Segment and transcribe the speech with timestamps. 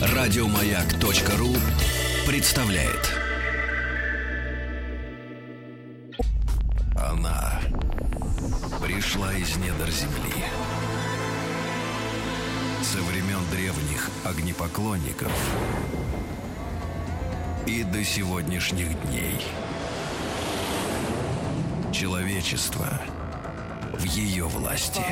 [0.00, 1.54] Радиомаяк.ру
[2.26, 3.14] представляет.
[6.94, 7.60] Она
[8.82, 10.44] пришла из недр земли.
[12.82, 15.32] Со времен древних огнепоклонников
[17.66, 19.40] и до сегодняшних дней.
[21.92, 23.00] Человечество
[23.98, 25.02] в ее власти.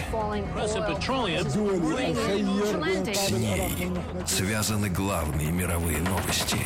[3.12, 3.88] С ней
[4.24, 6.58] связаны главные мировые новости.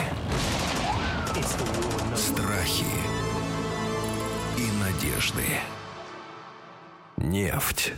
[2.14, 2.84] Страхи
[4.58, 5.44] и надежды.
[7.16, 7.94] Нефть.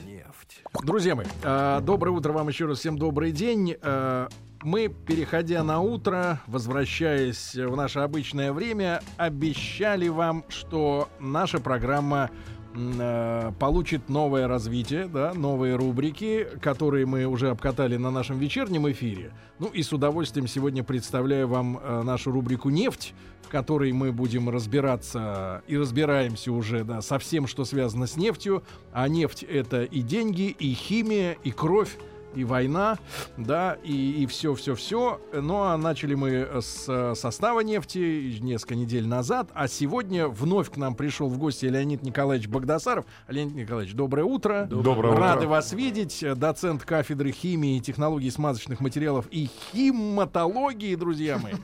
[0.85, 2.79] Друзья мои, э, доброе утро вам еще раз.
[2.79, 3.77] Всем добрый день.
[3.83, 4.29] Э,
[4.63, 12.30] мы, переходя на утро, возвращаясь в наше обычное время, обещали вам, что наша программа
[12.75, 19.33] э, получит новое развитие, да, новые рубрики, которые мы уже обкатали на нашем вечернем эфире.
[19.59, 24.49] Ну и с удовольствием сегодня представляю вам э, нашу рубрику «Нефть», в которой мы будем
[24.49, 28.63] разбираться и разбираемся уже да, со всем, что связано с нефтью.
[28.93, 31.96] А нефть— это и деньги, и химия, и кровь
[32.35, 32.99] и война,
[33.37, 35.21] да, и, и все, все, все.
[35.33, 40.95] Ну а начали мы с состава нефти несколько недель назад, а сегодня вновь к нам
[40.95, 43.05] пришел в гости Леонид Николаевич Богдасаров.
[43.29, 44.66] Леонид Николаевич, доброе утро.
[44.71, 45.49] Доброе Рады утро.
[45.49, 46.24] вас видеть.
[46.37, 51.55] Доцент кафедры химии и технологий смазочных материалов и химатологии, друзья мои.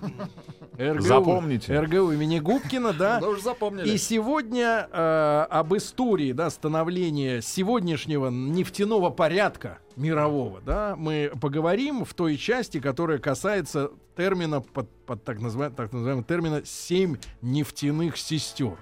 [0.79, 1.79] РГУ, Запомните.
[1.79, 3.19] РГУ имени Губкина, да.
[3.21, 3.89] Ну уж запомнили.
[3.89, 12.15] И сегодня э, об истории да, становления сегодняшнего нефтяного порядка мирового, да, мы поговорим в
[12.15, 18.79] той части, которая касается термина под, под так, называемого, так называемого термина семь нефтяных сестер.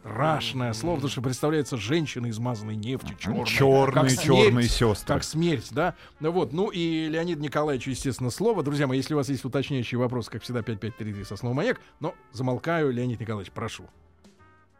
[0.00, 3.44] Страшное слово, потому что представляется женщина, измазанной нефтью, черной.
[3.44, 5.06] Черные, черные сестры.
[5.06, 5.94] Как смерть, да?
[6.20, 8.62] Ну вот, ну и Леонид Николаевич, естественно, слово.
[8.62, 12.14] Друзья мои, если у вас есть уточняющие вопросы, как всегда, 5533 со словом «Маяк», но
[12.32, 13.84] замолкаю, Леонид Николаевич, прошу.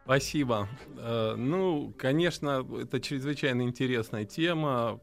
[0.03, 0.67] Спасибо.
[0.97, 4.99] Э, Ну, конечно, это чрезвычайно интересная тема.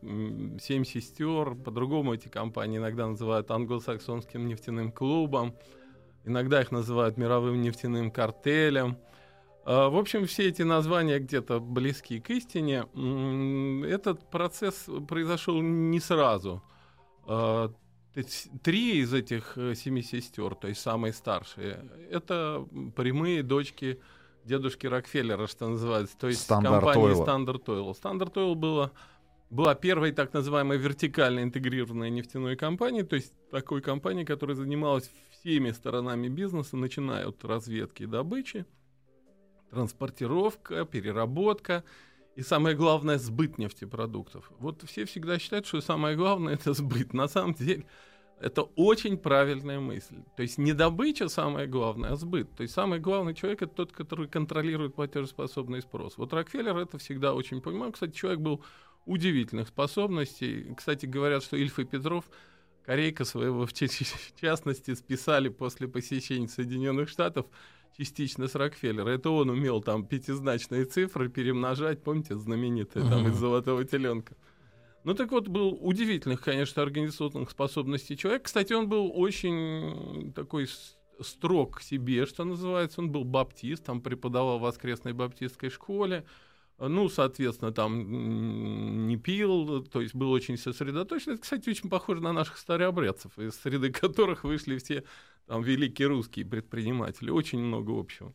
[0.61, 1.55] Семь сестер.
[1.55, 5.55] По-другому эти компании иногда называют англосаксонским нефтяным клубом.
[6.25, 8.99] Иногда их называют мировым нефтяным картелем.
[9.65, 12.87] Э, В общем, все эти названия где-то близки к истине.
[13.87, 16.63] Этот процесс произошел не сразу.
[17.29, 17.69] Э,
[18.65, 22.67] Три из этих семи сестер, то есть самые старшие, это
[22.97, 24.01] прямые дочки
[24.49, 27.25] дедушки Рокфеллера, что называется, то есть Standard компании Oil.
[27.25, 27.93] Standard Oil.
[27.93, 28.91] Standard Oil была,
[29.51, 35.71] была первой так называемой вертикально интегрированной нефтяной компанией, то есть такой компанией, которая занималась всеми
[35.71, 38.65] сторонами бизнеса, начиная от разведки и добычи,
[39.71, 41.85] транспортировка, переработка
[42.35, 44.51] и самое главное сбыт нефтепродуктов.
[44.59, 47.13] Вот все всегда считают, что самое главное это сбыт.
[47.13, 47.85] На самом деле
[48.41, 50.17] это очень правильная мысль.
[50.37, 52.49] То есть не добыча самое главное, а сбыт.
[52.57, 56.17] То есть самый главный человек это тот, который контролирует платежеспособный спрос.
[56.17, 57.93] Вот Рокфеллер это всегда очень понимал.
[57.93, 58.65] Кстати, человек был
[59.07, 60.73] удивительных способностей.
[60.77, 62.25] Кстати, говорят, что Ильф и Петров
[62.85, 63.87] Корейка своего, в ча-
[64.37, 67.47] в частности, списали после посещения Соединенных Штатов
[67.97, 69.09] частично с Рокфеллера.
[69.09, 74.37] Это он умел там пятизначные цифры перемножать, помните, знаменитые там из «Золотого теленка».
[75.05, 78.45] Ну так вот, был удивительных, конечно, организационных способностей человек.
[78.45, 80.69] Кстати, он был очень такой
[81.21, 83.01] строг к себе, что называется.
[83.01, 86.25] Он был баптист, там преподавал в воскресной баптистской школе.
[86.79, 91.33] Ну, соответственно, там не пил, то есть был очень сосредоточен.
[91.33, 95.03] Это, кстати, очень похоже на наших старообрядцев, из среды которых вышли все
[95.47, 97.31] там великие русские предприниматели.
[97.31, 98.33] Очень много общего.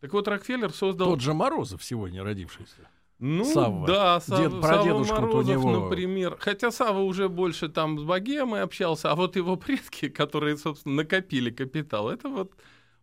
[0.00, 1.08] Так вот, Рокфеллер создал...
[1.12, 2.90] Тот же Морозов сегодня родившийся.
[3.18, 3.86] Ну, Савва.
[3.86, 6.36] да, Сав- Дед- Савва Морозов, него- например.
[6.38, 11.50] Хотя Сава уже больше там с богемой общался, а вот его предки, которые, собственно, накопили
[11.50, 12.52] капитал, это вот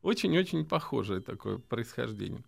[0.03, 2.44] очень-очень похожее такое происхождение.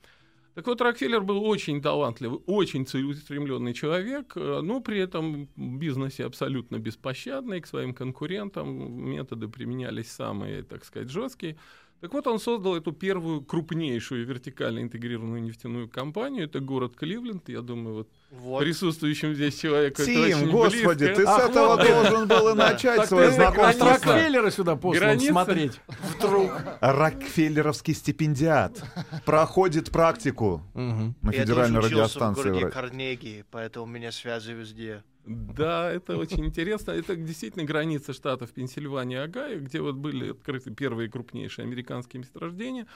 [0.54, 6.24] Так вот, Рокфеллер был очень талантливый, очень целеустремленный человек, э, но при этом в бизнесе
[6.26, 8.70] абсолютно беспощадный к своим конкурентам.
[9.10, 11.58] Методы применялись самые, так сказать, жесткие.
[12.02, 16.44] Так вот, он создал эту первую крупнейшую вертикально интегрированную нефтяную компанию.
[16.46, 17.50] Это город Кливленд.
[17.50, 18.60] Я думаю, вот, Вот.
[18.60, 21.16] присутствующим здесь человеку это Тим, очень господи, близко.
[21.16, 21.88] ты с Ах, этого вот.
[21.88, 23.90] должен был и начать свое знакомство.
[23.92, 25.80] Рокфеллера сюда послан смотреть.
[26.18, 26.52] Вдруг.
[26.82, 28.84] Рокфеллеровский стипендиат
[29.26, 32.50] проходит практику на Я федеральной тоже учился в радиостанции.
[32.50, 32.70] городе.
[32.70, 35.02] Карнеги, поэтому у меня связи везде.
[35.26, 36.92] Да, это очень интересно.
[36.92, 42.88] Это действительно граница штатов Пенсильвания и Огайо, где вот были открыты первые крупнейшие американские месторождения.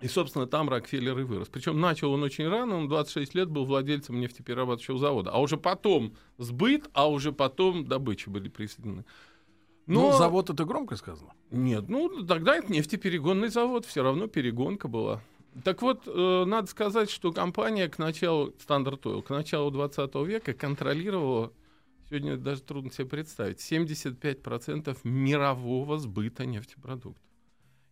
[0.00, 1.48] И, собственно, там Рокфеллер и вырос.
[1.48, 5.30] Причем начал он очень рано, он 26 лет был владельцем нефтеперерабатывающего завода.
[5.30, 9.06] А уже потом сбыт, а уже потом добыча были присоединены.
[9.86, 10.10] Но...
[10.10, 11.32] Ну, завод это громко сказано.
[11.50, 15.22] Нет, ну тогда это нефтеперегонный завод, все равно перегонка была.
[15.62, 20.52] Так вот, э, надо сказать, что компания к началу, Standard Oil, к началу 20 века
[20.52, 21.52] контролировала,
[22.08, 27.22] сегодня даже трудно себе представить, 75% мирового сбыта нефтепродуктов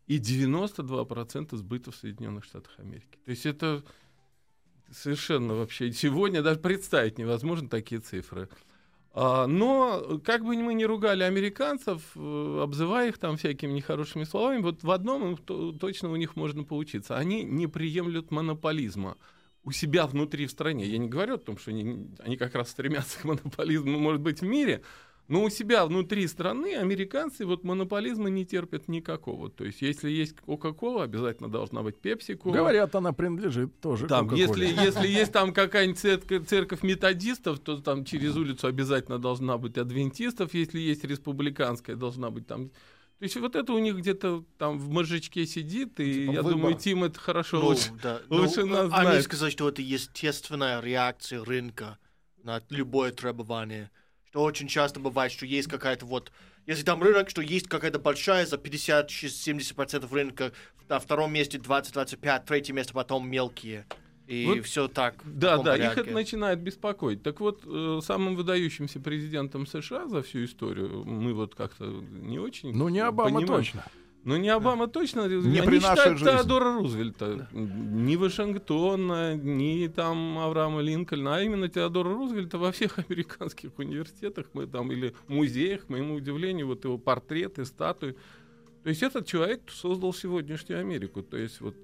[0.09, 3.19] и 92% сбыта в Соединенных Штатах Америки.
[3.25, 3.85] То есть это
[4.91, 8.49] совершенно вообще сегодня даже представить невозможно такие цифры.
[9.15, 14.63] А, но как бы мы ни ругали американцев, э, обзывая их там всякими нехорошими словами,
[14.63, 17.17] вот в одном точно у них можно поучиться.
[17.17, 19.17] Они не приемлют монополизма
[19.65, 20.87] у себя внутри в стране.
[20.87, 24.41] Я не говорю о том, что они, они как раз стремятся к монополизму, может быть,
[24.41, 24.83] в мире,
[25.33, 29.49] но у себя внутри страны американцы вот монополизма не терпят никакого.
[29.49, 32.55] То есть, если есть Кока-Кола, обязательно должна быть Пепси-Кола.
[32.55, 38.05] Говорят, она принадлежит тоже там, если, если есть там какая-нибудь церковь, церковь методистов, то там
[38.05, 40.53] через улицу обязательно должна быть адвентистов.
[40.53, 44.91] Если есть республиканская, должна быть там то есть вот это у них где-то там в
[44.91, 46.53] мозжечке сидит, и типа я выбор.
[46.53, 48.21] думаю, Тим это хорошо ну, лучше, да.
[48.29, 49.25] лучше ну, нас Они знает.
[49.25, 51.99] сказали, что это естественная реакция рынка
[52.43, 53.91] на любое требование
[54.33, 56.33] что очень часто бывает, что есть какая-то вот...
[56.65, 60.53] Если там рынок, что есть какая-то большая, за 50-70% рынка,
[60.89, 63.85] на втором месте 20-25, третье место потом мелкие.
[64.27, 65.17] И вот, все так.
[65.25, 66.01] Да, да, порядке.
[66.01, 67.23] их это начинает беспокоить.
[67.23, 72.75] Так вот, э, самым выдающимся президентом США за всю историю мы вот как-то не очень.
[72.75, 73.65] Ну, не Обама понимаем.
[73.65, 73.85] точно.
[74.25, 74.93] Ну, не Обама да.
[74.93, 75.27] точно.
[75.27, 76.31] Не Они при нашей жизни.
[76.31, 77.37] Теодора Рузвельта.
[77.37, 77.49] Да.
[77.53, 84.67] Ни Вашингтона, ни там Авраама Линкольна, а именно Теодора Рузвельта во всех американских университетах мы
[84.67, 88.15] там или музеях, к моему удивлению, вот его портреты, статуи.
[88.85, 91.23] То есть этот человек создал сегодняшнюю Америку.
[91.23, 91.75] То есть вот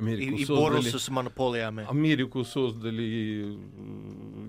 [0.00, 1.86] Америку и, создали, и боролся с монополиями.
[1.88, 3.58] Америку создали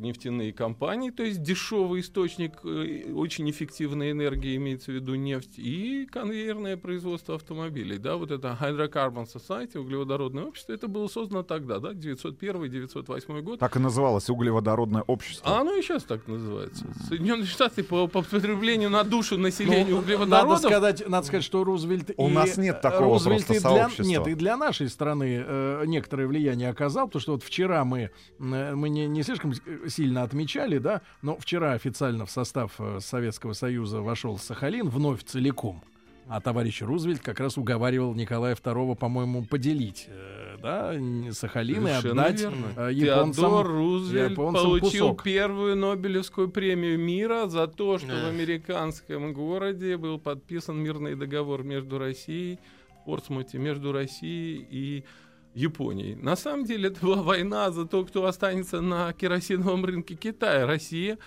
[0.01, 6.07] нефтяные компании, то есть дешевый источник э, очень эффективной энергии, имеется в виду нефть, и
[6.11, 7.97] конвейерное производство автомобилей.
[7.97, 13.59] Да, вот это Hydrocarbon Society, углеводородное общество, это было создано тогда, да, 901-908 год.
[13.59, 15.57] Так и называлось углеводородное общество.
[15.57, 16.85] А оно и сейчас так называется.
[17.07, 20.49] Соединенные Штаты по, по потреблению на душу населения ну, углеводородов.
[20.49, 24.03] Надо сказать, надо сказать, что Рузвельт У и, нас нет такого Рузвельт просто для, сообщества.
[24.03, 28.75] Нет, и для нашей страны э, некоторое влияние оказал, потому что вот вчера мы, э,
[28.75, 29.53] мы не, не слишком
[29.87, 35.83] сильно отмечали, да, но вчера официально в состав э, Советского Союза вошел Сахалин вновь целиком.
[36.27, 40.93] А товарищ Рузвельт как раз уговаривал Николая II, по-моему, поделить э, да,
[41.33, 42.67] Сахалин и отдать верно.
[42.77, 45.23] Э, японцам, Теодор Рузвельт японцам получил кусок.
[45.23, 51.97] первую Нобелевскую премию мира за то, что в американском городе был подписан мирный договор между
[51.97, 52.59] Россией,
[53.05, 55.03] Портсмуте, между Россией и
[55.53, 56.15] Японией.
[56.15, 60.65] На самом деле это была война за то, кто останется на керосиновом рынке Китая.
[60.65, 61.17] Россия,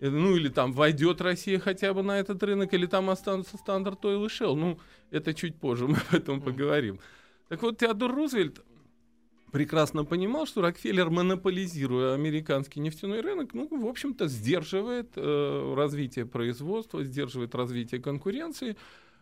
[0.00, 4.04] э, ну или там войдет Россия хотя бы на этот рынок, или там останутся стандарт
[4.04, 4.54] Oil и Shell.
[4.54, 4.78] Ну,
[5.10, 7.00] это чуть позже мы об этом поговорим.
[7.48, 8.62] Так вот, Теодор Рузвельт
[9.52, 17.04] прекрасно понимал, что Рокфеллер, монополизируя американский нефтяной рынок, ну, в общем-то, сдерживает э, развитие производства,
[17.04, 18.76] сдерживает развитие конкуренции.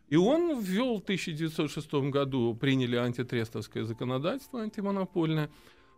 [0.08, 5.50] И он ввел в 1906 году, приняли антитрестовское законодательство антимонопольное.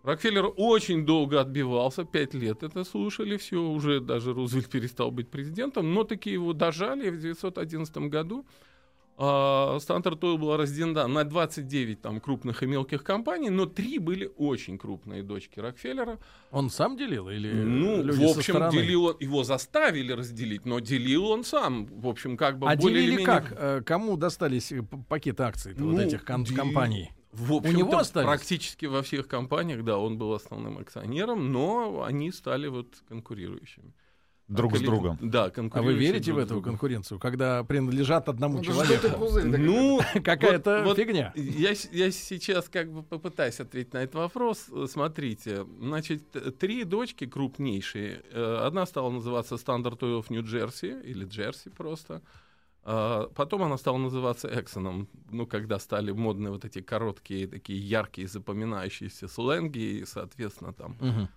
[0.02, 5.92] Рокфеллер очень долго отбивался, пять лет это слушали, все, уже даже Рузвельт перестал быть президентом,
[5.92, 8.46] но таки его дожали в 1911 году.
[9.16, 14.76] Стандарт Oil была разделена на 29 там, крупных и мелких компаний, но три были очень
[14.76, 16.18] крупные дочки Рокфеллера.
[16.50, 21.44] Он сам делил или Ну, люди в общем, делил его заставили разделить, но делил он
[21.44, 23.26] сам, в общем, как бы а более делили или менее...
[23.26, 23.54] как?
[23.56, 27.10] Э, кому достались э, пакеты акций ну, вот этих ком- компаний?
[27.32, 28.26] В общем, У него остались?
[28.26, 33.92] практически во всех компаниях, да, он был основным акционером, но они стали вот конкурирующими
[34.48, 35.18] друг а, с другом.
[35.20, 39.08] Да, А вы верите в эту конкуренцию, когда принадлежат одному ну, человеку?
[39.44, 41.32] Ну, какая-то вот, фигня.
[41.34, 44.66] Я, я сейчас как бы попытаюсь ответить на этот вопрос.
[44.88, 48.22] Смотрите, значит, три дочки крупнейшие.
[48.30, 52.22] Э, одна стала называться Standard Oil of New Jersey, или Джерси просто.
[52.88, 58.28] А, потом она стала называться Эксоном, ну, когда стали модные вот эти короткие, такие яркие,
[58.28, 61.28] запоминающиеся сленги, и, соответственно, там угу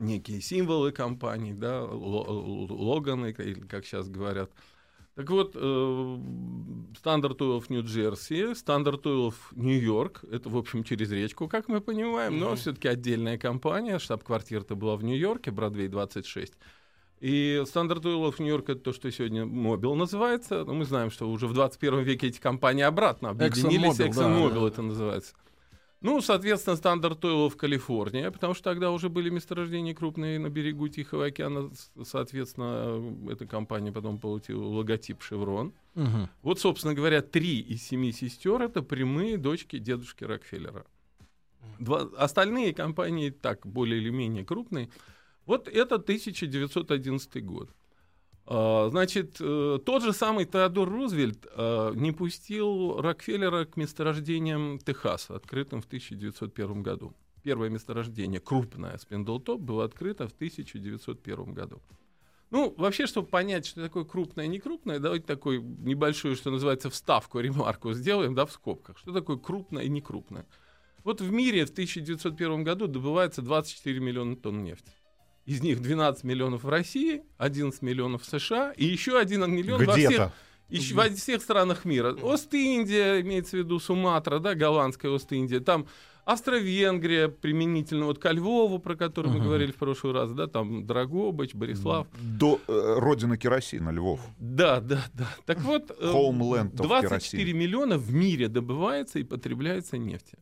[0.00, 4.50] некие символы компаний, да, логаны, или как сейчас говорят.
[5.14, 11.68] Так вот, Standard Oil of Нью-Джерси, Standard Oil Нью-Йорк, это, в общем, через речку, как
[11.68, 12.56] мы понимаем, но mm-hmm.
[12.56, 16.54] все-таки отдельная компания, штаб-квартира-то была в Нью-Йорке, Бродвей 26.
[17.20, 20.64] И Standard Oil Нью-Йорк это то, что сегодня Mobil называется.
[20.64, 23.98] Но мы знаем, что уже в 21 веке эти компании обратно объединились.
[23.98, 25.34] ExxonMobil, ExxonMobil да, это называется.
[26.02, 30.88] Ну, соответственно, стандарт Oil в Калифорнии, потому что тогда уже были месторождения крупные на берегу
[30.88, 31.70] Тихого океана.
[32.04, 35.74] Соответственно, эта компания потом получила логотип «Шеврон».
[35.94, 36.30] Мгм.
[36.42, 40.86] Вот, собственно говоря, три из семи сестер— это прямые дочки дедушки Рокфеллера.
[41.78, 44.88] Два, остальные компании так, более или менее крупные.
[45.44, 47.70] Вот это 1911 год.
[48.52, 55.36] А, Значит, э, тот же самый Теодор Рузвельт э, не пустил Рокфеллера к месторождениям Техаса,
[55.36, 57.14] открытым в 1901 году.
[57.44, 61.80] Первое месторождение, крупное, Спиндлтоп, было открыто в 1901 году.
[62.50, 66.90] Ну, вообще, чтобы понять, что такое крупное и не крупное, давайте такой небольшую, что называется,
[66.90, 68.98] вставку, ремарку сделаем, да, в скобках.
[68.98, 70.44] Что такое крупное и не крупное?
[71.04, 74.90] Вот в мире в 1901 году добывается 24 миллиона тонн нефти.
[75.50, 79.94] Из них 12 миллионов в России, 11 миллионов в США и еще 1 миллион во
[79.94, 80.30] всех,
[80.68, 82.12] еще во всех странах мира.
[82.22, 85.86] Ост-Индия, имеется в виду Суматра, да, голландская Ост-Индия, там
[86.24, 89.44] Австро-Венгрия, применительно вот ко Львову, про который мы Мгм.
[89.46, 92.06] говорили в прошлый раз, да, там Драгобыч, Борислав.
[92.38, 94.20] До э, родина керосина, Львов.
[94.38, 95.26] Да, да, да.
[95.46, 97.58] Так вот, э, Homeland of 24 керосин.
[97.58, 100.38] миллиона в мире добывается и потребляется нефти.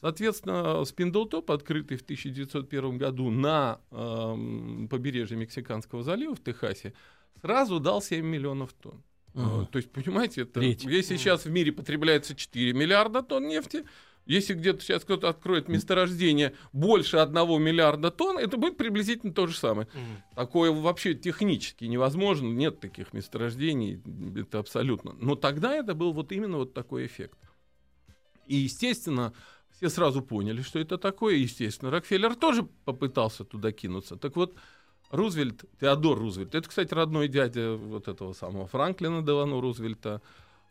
[0.00, 6.94] Соответственно, Спиндлтоп, открытый в 1901 году на эм, побережье Мексиканского залива в Техасе,
[7.40, 9.02] сразу дал 7 миллионов тонн.
[9.34, 10.84] Э, То есть, понимаете, это, Треть.
[10.84, 13.84] если сейчас в мире потребляется 4 миллиарда тонн нефти,
[14.24, 19.56] если где-то сейчас кто-то откроет месторождение больше 1 миллиарда тонн, это будет приблизительно то же
[19.56, 19.88] самое.
[19.94, 20.22] Мгм.
[20.36, 24.02] Такое вообще технически невозможно, нет таких месторождений,
[24.38, 25.14] это абсолютно.
[25.14, 27.38] Но тогда это был вот именно вот такой эффект.
[28.46, 29.32] И, естественно,
[29.78, 31.36] все сразу поняли, что это такое.
[31.36, 34.16] Естественно, Рокфеллер тоже попытался туда кинуться.
[34.16, 34.54] Так вот,
[35.10, 40.20] Рузвельт, Теодор Рузвельт, это, кстати, родной дядя вот этого самого Франклина Делано Рузвельта,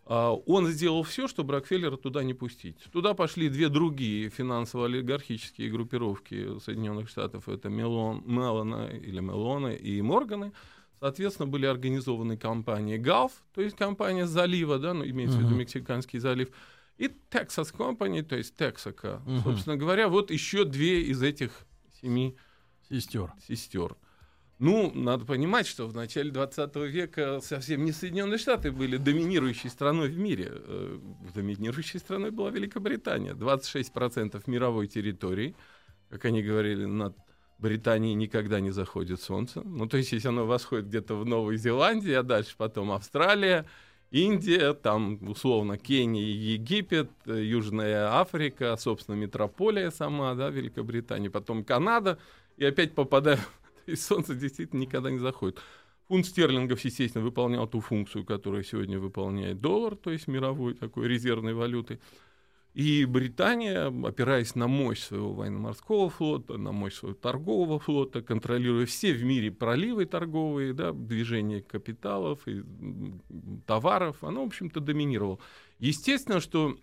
[0.05, 2.77] а, он сделал все, чтобы Рокфеллера туда не пустить.
[2.91, 7.47] Туда пошли две другие финансово-олигархические группировки Соединенных Штатов.
[7.47, 10.51] Это Мелон, Мелона или Мелоны и Морганы.
[10.99, 15.55] Соответственно, были организованы компании Gulf, то есть компания залива, да, ну, имеется в виду.
[15.55, 16.49] Мексиканский залив,
[16.97, 19.21] и Texas Company, то есть Texaco.
[19.25, 19.41] Мгм.
[19.43, 21.51] Собственно говоря, вот еще две из этих
[22.01, 22.35] семи
[22.89, 23.33] Сестер.
[23.47, 23.95] сестер.
[24.59, 30.09] Ну, надо понимать, что в начале 20 века совсем не Соединенные Штаты были доминирующей страной
[30.09, 30.51] в мире.
[30.51, 30.99] Э,
[31.35, 33.33] Доминирующей страной была Великобритания.
[33.33, 35.55] 26% мировой территории,
[36.09, 37.15] как они говорили, над
[37.59, 39.61] Британией никогда не заходит солнце.
[39.61, 43.65] Ну, то есть, если оно восходит где-то в Новой Зеландии, а дальше потом Австралия,
[44.11, 51.63] Индия, там, условно, Кения и Египет, э, Южная Африка, собственно, метрополия сама, да, Великобритания, потом
[51.63, 52.17] Канада,
[52.55, 53.39] и опять попадаю,
[53.87, 55.59] есть солнце действительно никогда не заходит.
[56.07, 61.53] Фунт стерлингов, естественно, выполнял ту функцию, которую сегодня выполняет доллар, то есть мировой такой резервной
[61.53, 61.99] валюты.
[62.77, 69.13] И Британия, опираясь на мощь своего военно-морского флота, на мощь своего торгового флота, контролируя все
[69.13, 72.61] в мире проливы торговые, да, движение капиталов и
[73.65, 75.39] товаров, она, в общем-то, доминировала.
[75.79, 76.77] Естественно, что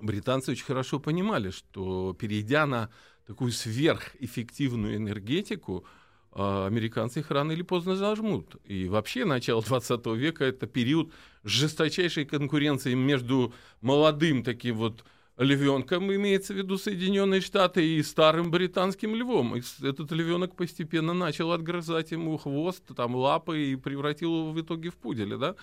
[0.00, 2.88] британцы очень хорошо понимали, что перейдя на
[3.26, 5.84] такую сверхэффективную энергетику,
[6.32, 8.56] американцы их рано или поздно зажмут.
[8.64, 11.12] И вообще начало 20 века это период
[11.44, 15.04] жесточайшей конкуренции между молодым таким вот
[15.40, 19.56] львенком, имеется в виду Соединенные Штаты, и старым британским львом.
[19.56, 24.90] И этот львенок постепенно начал отгрызать ему хвост, там лапы и превратил его в итоге
[24.90, 25.54] в пуделя, да?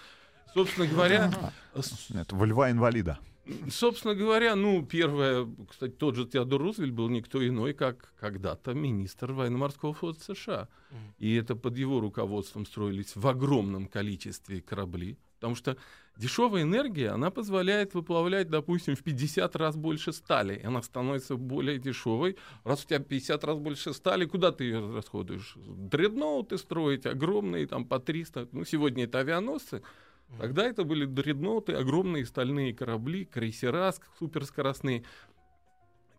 [0.54, 1.32] Собственно говоря,
[2.22, 3.20] Это во льва-инвалида.
[3.70, 9.32] Собственно говоря, ну, первое, кстати, тот же Теодор Рузвельт был никто иной, как когда-то министр
[9.32, 10.68] военно-морского флота США.
[11.18, 15.18] И это под его руководством строились в огромном количестве корабли.
[15.39, 15.77] Потому что
[16.18, 20.56] дешевая энергия, она позволяет выплавлять, допустим, в 50 раз больше стали.
[20.56, 22.38] И она становится более дешевой.
[22.63, 25.54] Раз у тебя 50 раз больше стали, куда ты ее расходуешь?
[25.56, 28.50] Дредноуты строить огромные, там по 300.
[28.51, 29.84] Ну, сегодня это авианосцы.
[30.40, 35.04] Тогда это были дредноуты, огромные стальные корабли, крейсера суперскоростные.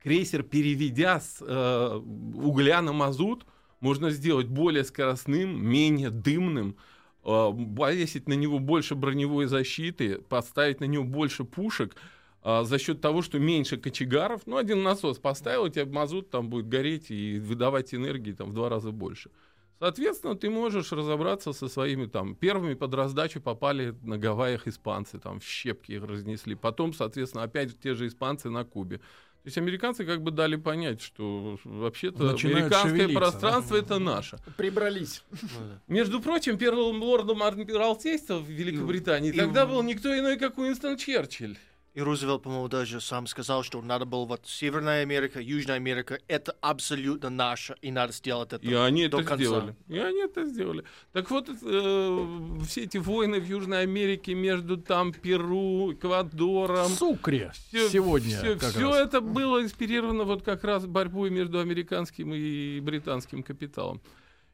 [0.02, 3.46] Крейсер, переведя с э, угля на мазут,
[3.80, 6.76] можно сделать более скоростным, менее дымным,
[7.24, 11.96] э, повесить на него больше броневой защиты, поставить на него больше пушек,
[12.42, 16.48] а, за счет того, что меньше кочегаров, ну, один насос поставил, у тебя мазут там
[16.48, 19.30] будет гореть и выдавать энергии там в два раза больше.
[19.78, 25.38] Соответственно, ты можешь разобраться со своими там первыми под раздачу попали на Гавайях испанцы, там
[25.38, 26.54] в щепки их разнесли.
[26.56, 28.98] Потом, соответственно, опять те же испанцы на Кубе.
[28.98, 33.84] То есть американцы как бы дали понять, что вообще-то американское пространство да.
[33.84, 34.38] это наше.
[34.56, 35.22] Прибрались.
[35.86, 40.96] Между прочим, первым лордом адмиралтейства в Великобритании И- тогда и- был никто иной, как Уинстон
[40.96, 41.56] Черчилль.
[41.94, 46.54] И Рузвельт, по-моему, даже сам сказал, что надо было вот Северная Америка, Южная Америка, это
[46.60, 49.44] абсолютно наше, и надо сделать это И они до это конца.
[49.44, 49.74] сделали.
[49.88, 50.84] И они это сделали.
[51.12, 52.28] Так вот, э,
[52.66, 58.96] все эти войны в Южной Америке между там Перу, Эквадором, Сукре Всё- сегодня всё раз.
[58.96, 64.00] это было инспирировано вот как раз борьбой между американским и британским капиталом.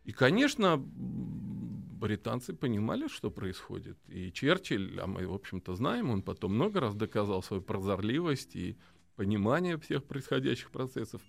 [0.07, 0.83] И, конечно,
[1.95, 3.97] британцы понимали, что происходит.
[4.09, 8.77] И Черчилль, а мы, в общем-то, знаем, он потом много раз доказал свою прозорливость и
[9.17, 11.23] понимание всех происходящих процессов.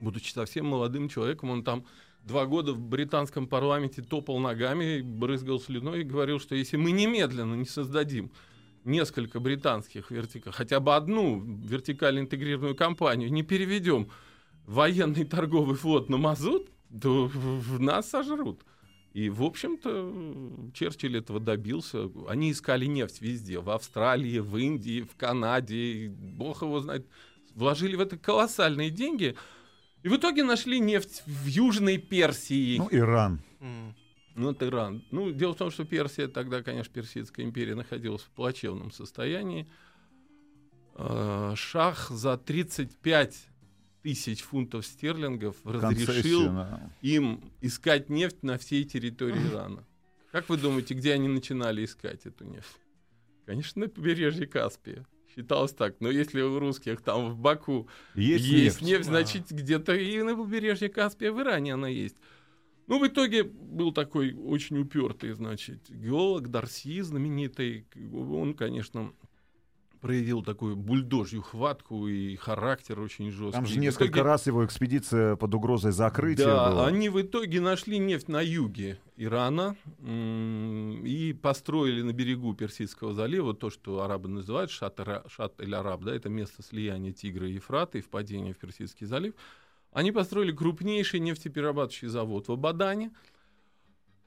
[0.00, 1.86] Будучи совсем молодым человеком, он там
[2.22, 7.54] два года в британском парламенте топал ногами, брызгал слюной и говорил, что если мы немедленно
[7.54, 8.30] не создадим
[8.84, 14.10] несколько британских вертикаль, хотя бы одну вертикально интегрированную компанию, не переведем
[14.66, 16.68] военный торговый флот на мазут,
[17.00, 18.62] то в- нас сожрут.
[19.16, 22.10] И, в общем-то, Черчилль этого добился.
[22.28, 23.58] Они искали нефть везде.
[23.58, 25.74] В Австралии, в Индии, в Канаде.
[25.74, 27.06] и Бог его знает.
[27.54, 29.34] Вложили в это колоссальные деньги.
[30.02, 32.76] И в итоге нашли нефть в Южной Персии.
[32.76, 33.40] Ну, Иран.
[34.34, 35.02] Ну, это Иран.
[35.10, 39.66] Ну, дело в том, что Персия тогда, конечно, Персидская империя находилась в плачевном состоянии.
[40.94, 43.48] Э, Шах за 35
[44.06, 46.92] тысяч фунтов стерлингов разрешил да.
[47.02, 49.84] им искать нефть на всей территории Ирана.
[50.30, 52.78] Как вы думаете, где они начинали искать эту нефть?
[53.46, 55.04] Конечно, на побережье Каспия.
[55.34, 55.96] Считалось так.
[55.98, 58.82] Но если у русских там в Баку Есть, есть, нефть.
[58.82, 62.14] нефть, значит, где-то и на побережье Каспия в Иране она есть.
[62.86, 67.88] Ну, в итоге был такой очень упертый, значит, геолог Дарси, знаменитый.
[68.12, 69.12] Он, конечно,
[70.00, 73.52] проявил такую бульдожью хватку и характер очень жесткий.
[73.52, 76.86] Там же несколько итоге- раз его экспедиция под угрозой закрытия да, была.
[76.86, 83.70] они в итоге нашли нефть на юге Ирана и построили на берегу Персидского залива то,
[83.70, 89.06] что арабы называют Шат-эль-Араб, да, это место слияния Тигра и Ефрата и впадения в Персидский
[89.06, 89.34] залив.
[89.92, 93.10] Они построили крупнейший нефтеперерабатывающий завод в Абадане.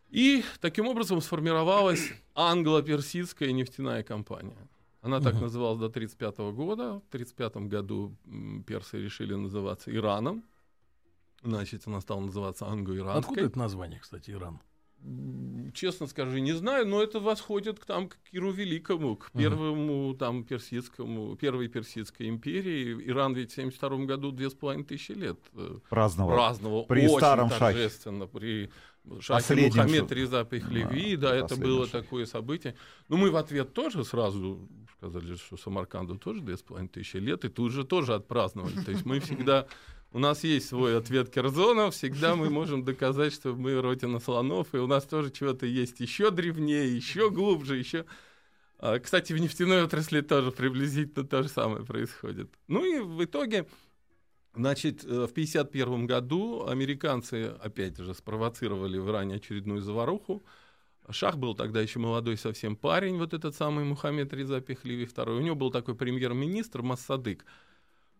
[0.10, 4.58] И таким образом сформировалась англо-персидская нефтяная компания.
[5.01, 6.83] Она так называлась до 1935 года.
[7.00, 8.16] В 1935 году
[8.68, 10.44] персы решили называться Ираном.
[11.42, 13.44] Значит, она стала называться Откуда англо-иранской.
[13.46, 14.59] это название, кстати, Иран?
[15.74, 20.44] Честно скажу, не знаю, но это восходит к, там, к Киру Великому, к первому там
[20.44, 22.92] персидскому, первой персидской империи.
[23.07, 26.33] Иран ведь в 1972 году две с половиной тысячи лет э, Праздновал.
[26.35, 27.59] праздновал При очень старом шахе.
[27.79, 28.70] торжественно, при
[29.22, 32.03] шахе Последнем Мухаммед ша- Реза Пехлеви, Да, да, это было шахе.
[32.03, 32.75] такое событие.
[33.07, 34.68] Ну, мы в ответ тоже сразу
[35.00, 38.83] сказали, что Самарканду тоже две с половиной тысячи лет, и тут же тоже отпраздновали.
[38.83, 39.66] То есть мы всегда,
[40.12, 44.77] у нас есть свой ответ Керзона, всегда мы можем доказать, что мы родина слонов, и
[44.77, 48.05] у нас тоже чего-то есть еще древнее, еще глубже, еще...
[48.77, 52.50] А, Кстати, в нефтяной отрасли тоже приблизительно то же самое происходит.
[52.68, 53.68] Ну и в итоге,
[54.53, 60.44] значит, э, в 1951 году американцы, опять же, спровоцировали в Иране очередную заваруху.
[61.11, 65.37] Шах был тогда еще молодой совсем парень, вот этот самый Мухаммед Реза Пехливи II.
[65.37, 67.45] У него был такой премьер-министр Массадык.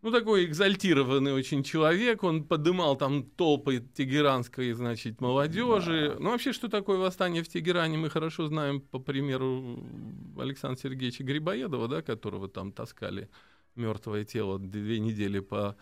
[0.02, 6.15] Ну, такой экзальтированный очень человек, он подымал там толпы тегеранской, значит, молодежи.
[6.19, 9.84] Ну, вообще, что такое восстание в Тегеране, мы хорошо знаем по примеру
[10.38, 13.30] Александра Сергеевича Грибоедова, да, которого там таскали
[13.75, 15.75] мертвое тело две недели по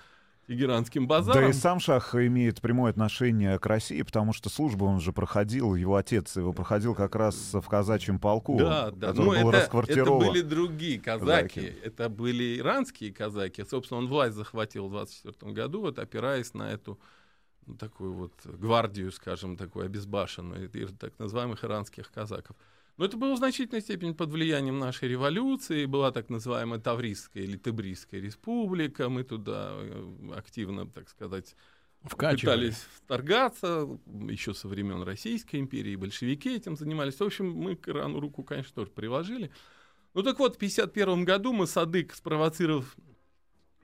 [0.47, 1.43] тегеранским базарам.
[1.43, 5.75] Да и сам Шах имеет прямое отношение к России, потому что службу он же проходил,
[5.75, 9.10] его отец его проходил как раз в казачьем полку, Да, да.
[9.10, 11.60] который Ну, был это, это были другие казаки.
[11.60, 11.73] Казаки.
[11.83, 13.63] Это были иранские казаки.
[13.65, 16.97] Собственно, он власть захватил в 24 году, вот опираясь на эту
[17.65, 22.55] ну, такую вот гвардию, скажем, такую обезбашенную, так называемых иранских казаков.
[22.97, 25.86] Но это было в значительной степени под влиянием нашей революции.
[25.86, 29.07] Была так называемая Таврийская или Тебрийская республика.
[29.07, 31.55] Мы туда э, активно, так сказать,
[32.03, 32.55] Вкачивали.
[32.55, 33.88] пытались вторгаться,
[34.29, 37.19] еще со времен Российской империи, большевики этим занимались.
[37.19, 39.51] В общем, мы к Ирану руку, конечно, тоже приложили.
[40.13, 42.95] Ну так вот, в 1951 году мы Садык, спровоцировав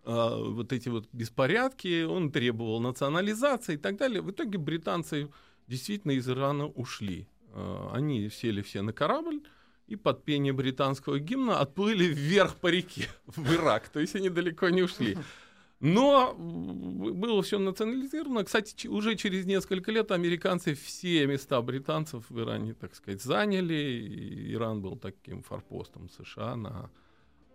[0.05, 4.21] а, вот эти вот беспорядки, он требовал национализации и так далее.
[4.21, 5.29] В итоге британцы
[5.67, 7.27] действительно из Ирана ушли.
[7.53, 9.41] А, они сели все на корабль
[9.87, 13.89] и под пение британского гимна отплыли вверх по реке в Ирак.
[13.89, 15.17] То есть они далеко не ушли.
[15.79, 18.43] Но м, было все национализировано.
[18.45, 23.73] Кстати, уже через несколько лет американцы все места британцев в Иране, так сказать, заняли.
[23.73, 26.89] И Иран был таким форпостом США на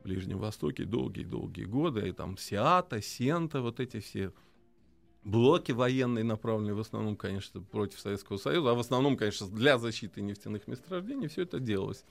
[0.05, 2.09] Ближнем Востоке долгие-долгие годы.
[2.09, 4.33] И там Сиата, Сента, вот эти все
[5.25, 10.21] блоки военные, направленные в основном, конечно, против Советского Союза, а в основном, конечно, для защиты
[10.21, 12.05] нефтяных месторождений, все это делалось.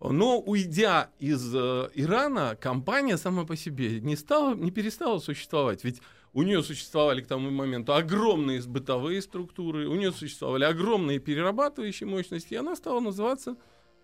[0.00, 5.84] Но уйдя из э, Ирана, компания сама по себе не стала, не перестала существовать.
[5.84, 6.02] Ведь
[6.34, 12.54] у нее существовали к тому моменту огромные бытовые структуры, у нее существовали огромные перерабатывающие мощности,
[12.54, 13.56] и она стала называться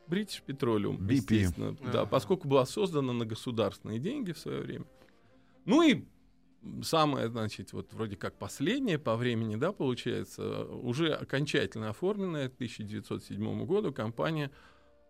[0.08, 1.12] British Petroleum, BP.
[1.12, 4.84] естественно, да, поскольку была создана на государственные деньги в свое время.
[5.66, 6.04] Ну и
[6.82, 13.64] самое, значит, вот вроде как последнее по времени, да, получается, уже окончательно оформленная к 1907
[13.64, 14.50] году компания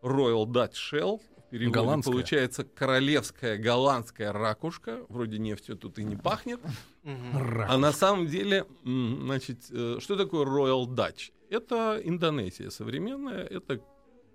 [0.02, 1.20] Royal Dutch Shell.
[1.50, 2.12] Переводе Голландская.
[2.12, 5.04] получается королевская голландская ракушка.
[5.08, 6.60] Вроде нефтью тут и не пахнет.
[7.02, 11.32] А на самом деле, значит, э, что такое Royal Dutch?
[11.50, 13.80] Это Индонезия современная, это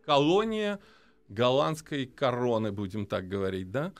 [0.05, 0.79] колония
[1.29, 3.93] голландской короны, будем так говорить, да?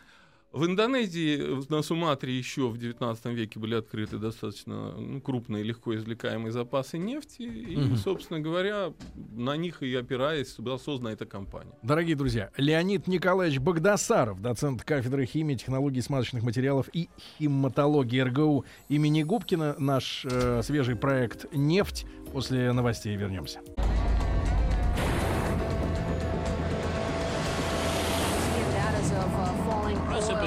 [0.56, 5.94] В Индонезии, в- на Суматре еще в 19 веке были открыты достаточно ну, крупные, легко
[5.96, 7.41] извлекаемые запасы нефти.
[7.41, 7.98] И, Мгм.
[7.98, 8.94] собственно говоря,
[9.34, 11.74] на них и опираясь, была создана эта компания.
[11.84, 19.24] Дорогие друзья, Леонид Николаевич Богдасаров, доцент кафедры химии, технологий смазочных материалов и химатологии РГУ имени
[19.24, 19.76] Губкина.
[19.78, 22.06] Наш э, свежий проект «Нефть».
[22.32, 23.60] После новостей вернемся.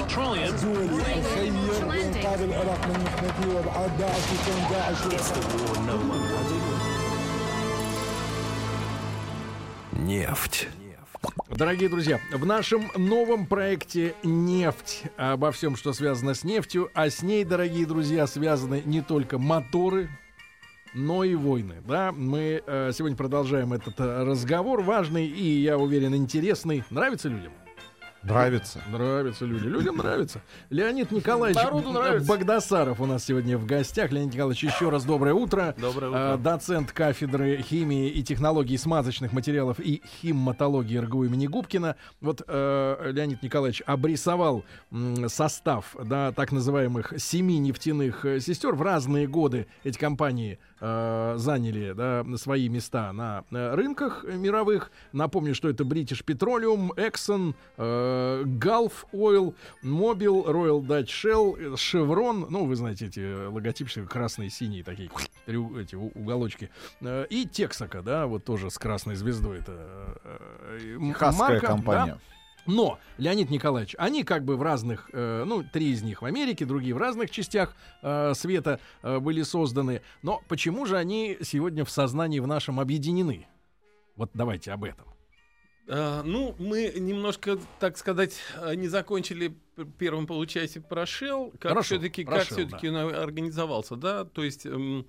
[0.08, 0.54] petroleum.
[1.94, 6.62] إنقاذ العراق من نحن وابعاد داعش وكون داعش It's the war no one wanted.
[10.06, 10.68] Нефть.
[11.50, 17.22] Дорогие друзья, в нашем новом проекте «Нефть» обо всем, что связано с нефтью, а с
[17.22, 20.10] ней, дорогие друзья, связаны не только моторы,
[20.94, 21.76] но и войны.
[21.86, 26.84] Да, мы э, сегодня продолжаем этот э, разговор важный и, я уверен, интересный.
[26.90, 27.52] Нравится людям?
[28.23, 28.81] Нравится.
[28.91, 29.69] Нравится людям.
[29.69, 30.41] Людям нравится.
[30.69, 32.27] Леонид Николаевич Народу нравится.
[32.27, 34.11] Богдасаров у нас сегодня в гостях.
[34.11, 35.73] Леонид Николаевич, еще раз доброе утро.
[35.77, 36.37] Доброе утро.
[36.37, 41.95] доцент кафедры химии и технологий смазочных материалов и химматологии РГУ имени Губкина.
[42.19, 48.75] Вот э, Леонид Николаевич обрисовал м, состав да, так называемых семи нефтяных э, сестер.
[48.75, 54.91] В разные годы эти компании э, заняли да, свои места на рынках мировых.
[55.13, 58.08] Напомню, что это British Petroleum, Exxon, э,
[58.45, 62.47] Gulf Oil, Mobil, Royal Dutch Shell, э, Chevron.
[62.49, 65.09] Ну, вы знаете, эти э, логотипчики красные, синие такие,
[65.47, 66.69] эти уголочки.
[67.01, 69.59] Э, И Texaco, да, вот тоже с красной звездой.
[69.59, 71.67] Это э, э, Техасская марка, да.
[71.67, 72.19] компания.
[72.65, 76.65] Но, Леонид Николаевич, они как бы в разных, э, ну, три из них в Америке,
[76.65, 80.01] другие в разных частях э, света э, были созданы.
[80.21, 83.47] Но почему же они сегодня в сознании в нашем объединены?
[84.15, 85.05] Вот давайте об этом.
[85.91, 89.57] А, ну, мы немножко, так сказать, а, не закончили
[89.97, 91.51] первым получасе про Shell.
[91.57, 94.23] Как Хорошо, все-таки, про как все-таки он организовался, да?
[94.25, 95.07] То есть эм,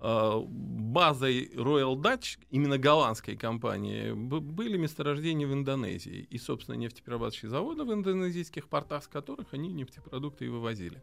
[0.00, 6.26] а, базой Royal Dutch, именно голландской компании, б- были месторождения в Индонезии.
[6.30, 11.02] И, собственно, нефтеперерабатывающие заводы в индонезийских портах, с которых они нефтепродукты и вывозили.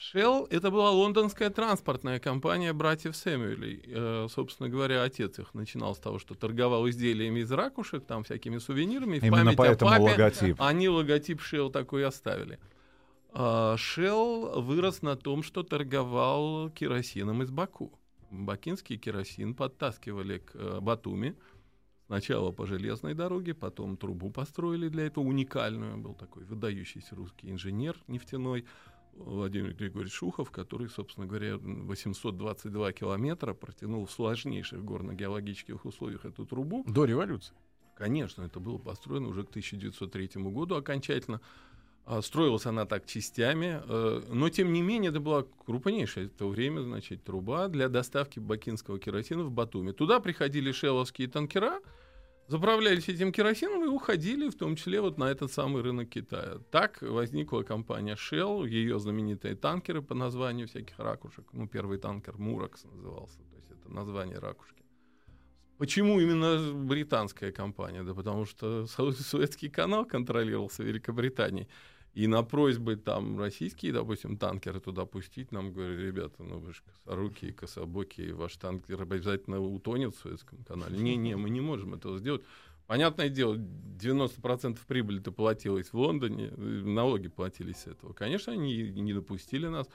[0.00, 3.82] Shell— это была лондонская транспортная компания братьев Сэмюэлей.
[3.86, 8.56] Э, собственно говоря, отец их начинал с того, что торговал изделиями из ракушек, там всякими
[8.58, 9.18] сувенирами.
[9.18, 10.56] В Именно поэтому о папе логотип.
[10.58, 12.58] они логотип Shell такой оставили.
[13.32, 17.92] А, Shell вырос на том, что торговал керосином из Баку.
[18.30, 21.36] Бакинский керосин подтаскивали к э, Батуми.
[22.06, 25.96] Сначала по железной дороге, потом трубу построили для этого уникальную.
[25.96, 28.64] Был такой выдающийся русский инженер нефтяной
[29.14, 36.84] Владимир Григорьевич Шухов, который, собственно говоря, 822 километра протянул в сложнейших горно-геологических условиях эту трубу.
[36.86, 37.54] До революции.
[37.96, 41.40] Конечно, это было построено уже к 1903 году окончательно.
[42.06, 46.48] А, Строилась она так частями, э, но тем не менее это была крупнейшая в то
[46.48, 49.92] время, значит, труба для доставки бакинского керосина в Батуми.
[49.92, 51.80] Туда приходили шелловские танкера,
[52.50, 56.58] заправлялись этим керосином и уходили, в том числе вот на этот самый рынок Китая.
[56.72, 61.44] Так возникла компания Shell, ее знаменитые танкеры по названию всяких ракушек.
[61.52, 64.82] Ну, первый танкер Муракс назывался, то есть это название ракушки.
[65.78, 68.02] Почему именно британская компания?
[68.02, 71.68] Да потому что Су- Суэцкий канал контролировался Великобританией.
[72.14, 76.80] И на просьбы там российские, допустим, танкеры туда пустить, нам говорили, ребята, ну вы же
[76.82, 80.98] косорукие, кособокие, ваш танкер обязательно утонет в Суэцком канале.
[80.98, 82.42] Не-не, мы не можем этого сделать.
[82.88, 88.12] Понятное дело, 90% прибыли-то платилось в Лондоне, налоги платились с этого.
[88.12, 89.88] Конечно, они не допустили нас.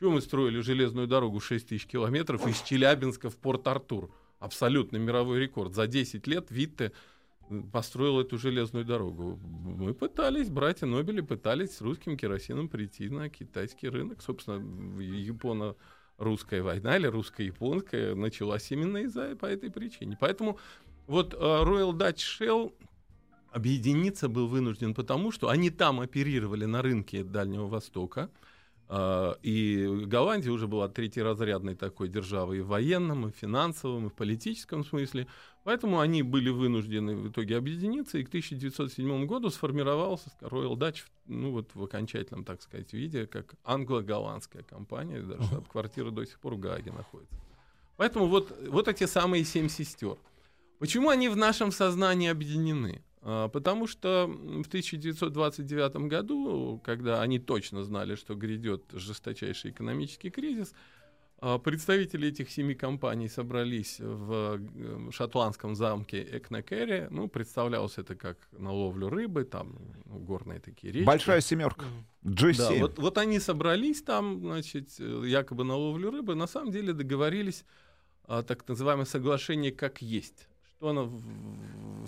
[0.00, 4.10] Чего мы строили железную дорогу 6 тысяч километров из Челябинска в Порт-Артур?
[4.40, 5.74] Абсолютно мировой рекорд.
[5.74, 6.90] За 10 лет Витте
[7.72, 9.38] построил эту железную дорогу.
[9.42, 14.22] Мы пытались, братья Нобели пытались с русским керосином прийти на китайский рынок.
[14.22, 14.60] Собственно,
[15.00, 20.16] японо-русская война или русско-японская началась именно из-за по этой причине.
[20.20, 20.58] Поэтому
[21.06, 22.72] вот э, Royal Dutch Shell
[23.50, 28.30] объединиться был вынужден потому, что они там оперировали на рынке Дальнего Востока,
[29.42, 34.14] и Голландия уже была третьеразрядной такой державой и в военном, и в финансовом, и в
[34.14, 35.28] политическом смысле.
[35.62, 41.52] Поэтому они были вынуждены в итоге объединиться, и к 1907 году сформировался Royal Dutch, ну
[41.52, 46.58] вот в окончательном, так сказать, виде, как англо-голландская компания, даже штаб-квартира до сих пор в
[46.58, 47.36] Гааге находится.
[47.96, 50.16] Поэтому вот, вот эти самые семь сестер.
[50.80, 53.04] Почему они в нашем сознании объединены?
[53.22, 60.74] А, Потому что в 1929 году, когда они точно знали, что грядет жесточайший экономический кризис,
[61.42, 64.60] а, представители этих семи компаний собрались в
[65.10, 67.08] шотландском замке Экнекере.
[67.10, 71.06] Ну, представлялось это как на ловлю рыбы, там ну, горные такие речки.
[71.06, 71.86] Большая семерка.
[72.22, 72.80] Да, G7.
[72.80, 77.64] вот, вот они собрались там, значит, якобы на ловлю рыбы, на самом деле договорились
[78.24, 80.49] о так называемое соглашение как есть.
[80.80, 81.12] Что оно,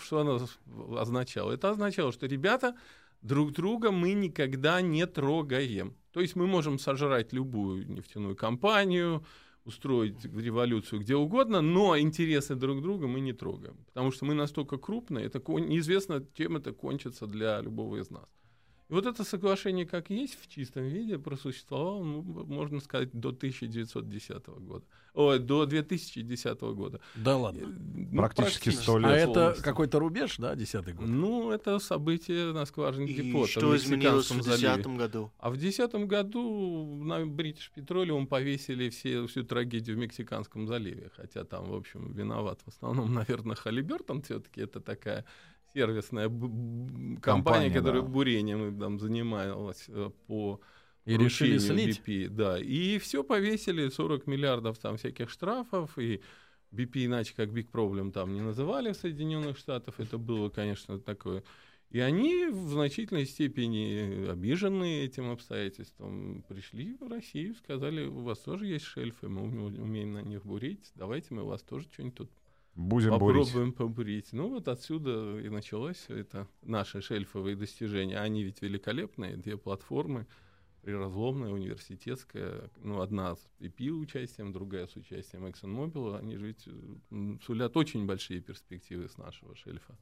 [0.02, 0.48] что оно
[0.98, 1.52] означало?
[1.52, 2.74] Это означало, что ребята
[3.20, 5.94] друг друга мы никогда не трогаем.
[6.10, 9.26] То есть мы можем сожрать любую нефтяную компанию,
[9.66, 13.76] устроить революцию где угодно, но интересы друг друга мы не трогаем.
[13.88, 18.24] Потому что мы настолько крупные, это неизвестно, чем это кончится для любого из нас.
[18.88, 24.46] И вот это соглашение как есть в чистом виде просуществовало, ну, можно сказать, до 1910
[24.46, 24.84] года.
[25.14, 27.00] Ой, до 2010 года.
[27.14, 27.66] Да ладно.
[27.66, 29.10] Ну, Практически сто лет.
[29.10, 31.06] А это какой-то рубеж, да, десятый год?
[31.06, 34.82] Ну, это событие на скважине И Депота что изменилось в Мексиканском заливе.
[34.82, 35.30] 2010 году?
[35.38, 41.10] А в 2010 году на British Petroleum повесили все, всю трагедию в Мексиканском заливе.
[41.14, 44.62] Хотя там, в общем, виноват в основном, наверное, Халибертон все-таки.
[44.62, 45.26] Это такая
[45.74, 48.08] сервисная компания, Компания, которая да.
[48.08, 50.60] бурением там занималась э, по
[51.04, 52.00] И решили слить?
[52.06, 52.28] BP.
[52.28, 56.20] Да, и все повесили, 40 миллиардов там всяких штрафов, и
[56.72, 60.00] BP иначе как Big Problem там не называли в Соединенных Штатах.
[60.00, 61.42] Это было, конечно, такое
[61.92, 68.66] и они в значительной степени обиженные этим обстоятельством пришли в Россию, сказали, у вас тоже
[68.66, 72.30] есть шельфы, мы уме- умеем на них бурить, давайте мы у вас тоже что-нибудь тут
[72.74, 73.48] Будем бурить.
[73.48, 74.32] попробуем побурить.
[74.32, 78.18] Ну вот отсюда и началось это наши шельфовые достижения.
[78.18, 80.26] Они ведь великолепные, две платформы,
[80.80, 87.76] приразломная, университетская, ну одна с BP участием, другая с участием ExxonMobil, они же ведь сулят
[87.76, 89.96] очень большие перспективы с нашего шельфа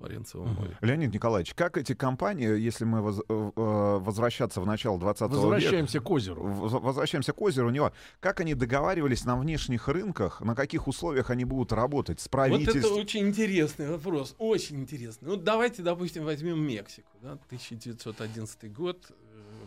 [0.00, 0.76] в Баренцевом море.
[0.80, 5.40] Леонид Николаевич, как эти компании, если мы воз- э, э, возвращаться в начало 20 века,
[5.42, 6.42] Возвращаемся к озеру.
[6.42, 11.30] в- возвращаемся к озеру, у него, как они договаривались на внешних рынках, на каких условиях
[11.30, 12.80] они будут работать с Вот правительством?
[12.92, 15.28] это очень интересный вопрос, очень интересный.
[15.28, 17.10] Ну, давайте, допустим, возьмем Мексику.
[17.22, 17.36] Да?
[17.48, 19.06] 1911 год.
[19.10, 19.14] э,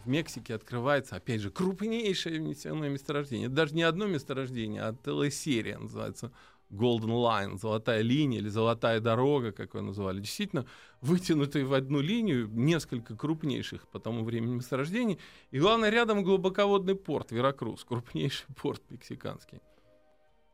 [0.05, 3.45] В Мексике открывается, опять же, крупнейшее нефтяное месторождение.
[3.45, 6.31] Это даже не одно месторождение, а целая серия называется
[6.73, 10.19] Golden Line, золотая линия или золотая дорога, как ее называли.
[10.19, 10.65] Действительно,
[11.01, 15.19] вытянутые в одну линию несколько крупнейших по тому времени месторождений.
[15.51, 19.59] И главное, рядом глубоководный порт Веракрус, крупнейший порт мексиканский.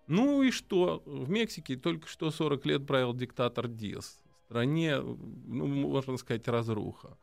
[0.07, 1.03] Ну и что?
[1.05, 4.19] В Мексике только что 40 лет правил диктатор Диас.
[4.25, 7.15] В стране, ну, можно сказать, разруха.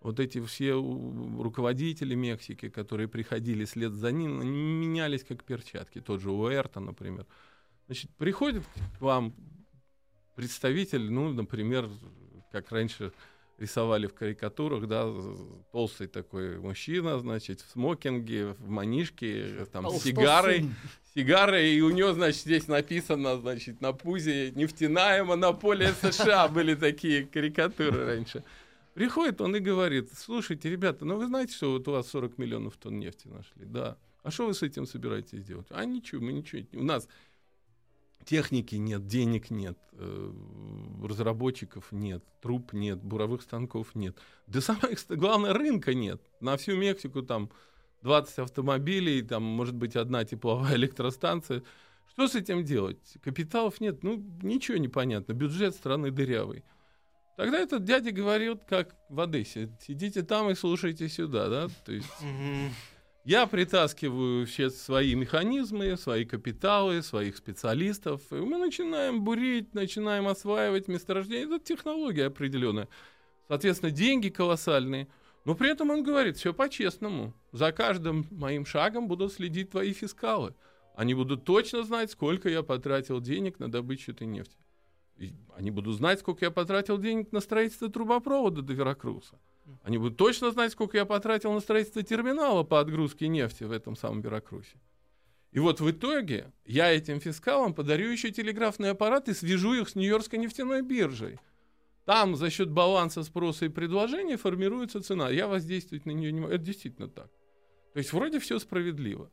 [0.00, 6.00] Вот эти все руководители Мексики, которые приходили след за ним, менялись как перчатки.
[6.00, 7.26] Тот же Уэрта, например.
[7.86, 8.64] Значит, приходит
[8.98, 9.34] к вам
[10.36, 11.88] представитель, ну, например,
[12.50, 13.12] как раньше
[13.58, 15.08] рисовали в карикатурах, да,
[15.70, 20.68] толстый такой мужчина, значит, в смокинге, в манишке, там, с сигарой,
[21.14, 27.26] сигарой, и у него, значит, здесь написано, значит, на пузе «Нефтяная монополия США» были такие
[27.26, 28.42] карикатуры раньше.
[28.94, 32.76] Приходит он и говорит, слушайте, ребята, ну вы знаете, что вот у вас 40 миллионов
[32.76, 33.64] тонн нефти нашли?
[33.64, 33.96] Да.
[34.22, 35.66] А что вы с этим собираетесь делать?
[35.70, 36.62] А ничего, мы ничего.
[36.72, 37.08] У нас
[38.24, 40.32] техники нет, денег нет, э,
[41.02, 44.18] разработчиков нет, труб нет, буровых станков нет.
[44.46, 46.20] Да самое главное, рынка нет.
[46.40, 47.50] На всю Мексику там
[48.02, 51.62] 20 автомобилей, там может быть одна тепловая электростанция.
[52.10, 52.98] Что с этим делать?
[53.22, 55.32] Капиталов нет, ну ничего не понятно.
[55.32, 56.64] Бюджет страны дырявый.
[57.36, 61.68] Тогда этот дядя говорит, как в Одессе, сидите там и слушайте сюда, да?
[61.84, 62.08] То есть.
[63.24, 70.88] Я притаскиваю все свои механизмы, свои капиталы, своих специалистов, и мы начинаем бурить, начинаем осваивать
[70.88, 71.46] месторождение.
[71.46, 72.88] Это технология определенная.
[73.48, 75.08] Соответственно, деньги колоссальные.
[75.44, 77.34] Но при этом он говорит, все по-честному.
[77.52, 80.54] За каждым моим шагом будут следить твои фискалы.
[80.94, 84.56] Они будут точно знать, сколько я потратил денег на добычу этой нефти.
[85.16, 89.38] И они будут знать, сколько я потратил денег на строительство трубопровода до Веракруса.
[89.82, 93.96] Они будут точно знать, сколько я потратил на строительство терминала по отгрузке нефти в этом
[93.96, 94.78] самом Веракрусе.
[95.52, 99.94] И вот в итоге я этим фискалам подарю еще телеграфный аппарат и свяжу их с
[99.94, 101.38] Нью-Йоркской нефтяной биржей.
[102.04, 105.30] Там за счет баланса спроса и предложения формируется цена.
[105.30, 106.52] Я воздействовать на нее не могу.
[106.52, 107.30] Это действительно так.
[107.92, 109.30] То есть вроде все справедливо.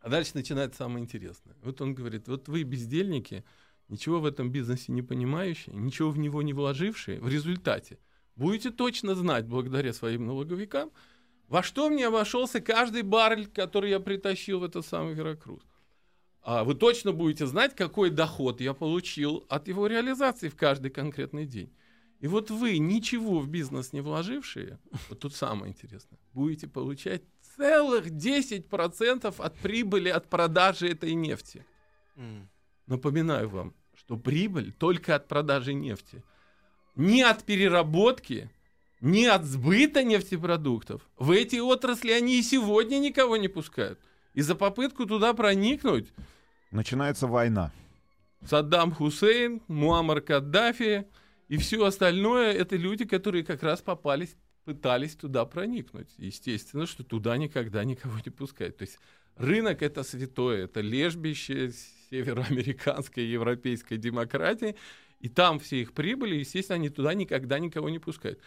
[0.00, 1.56] А дальше начинается самое интересное.
[1.62, 3.44] Вот он говорит, вот вы бездельники,
[3.88, 7.98] ничего в этом бизнесе не понимающие, ничего в него не вложившие, в результате
[8.36, 10.90] будете точно знать, благодаря своим налоговикам,
[11.48, 15.62] во что мне обошелся каждый баррель, который я притащил в этот самый Веракрус.
[16.42, 21.46] А вы точно будете знать, какой доход я получил от его реализации в каждый конкретный
[21.46, 21.72] день.
[22.20, 27.22] И вот вы, ничего в бизнес не вложившие, вот тут самое интересное, будете получать
[27.56, 31.64] целых 10% от прибыли от продажи этой нефти.
[32.86, 36.22] Напоминаю вам, что прибыль только от продажи нефти.
[36.96, 38.50] Не от переработки,
[39.00, 41.02] не от сбыта нефтепродуктов.
[41.16, 43.98] В эти отрасли они и сегодня никого не пускают.
[44.34, 46.12] И за попытку туда проникнуть
[46.74, 47.70] Начинается война.
[48.44, 51.06] Саддам Хусейн, Муаммар Каддафи
[51.46, 56.08] и все остальное это люди, которые как раз попались, пытались туда проникнуть.
[56.18, 58.78] Естественно, что туда никогда никого не пускают.
[58.78, 58.98] То есть
[59.36, 61.70] рынок это святое, это лежбище
[62.10, 64.74] североамериканской европейской демократии,
[65.24, 68.38] и там все их прибыли, естественно, они туда никогда никого не пускают.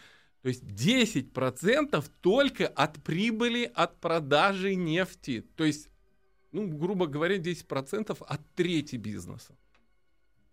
[0.42, 5.44] То есть 10% только от прибыли от продажи нефти.
[5.56, 5.88] То есть,
[6.52, 9.56] ну, грубо говоря, 10% от трети бизнеса,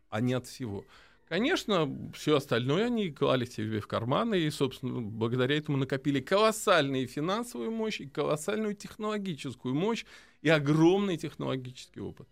[0.09, 0.83] а не от всего.
[1.29, 7.69] Конечно, все остальное они клали себе в карманы и, собственно, благодаря этому накопили колоссальную финансовую
[7.69, 10.05] мощь и колоссальную технологическую мощь
[10.41, 12.27] и огромный технологический опыт.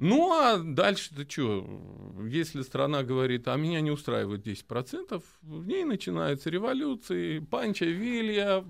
[0.00, 1.66] Ну, а дальше-то что?
[2.26, 8.64] Если страна говорит, а меня не устраивает 10%, в ней начинаются революции, Панча Вилья,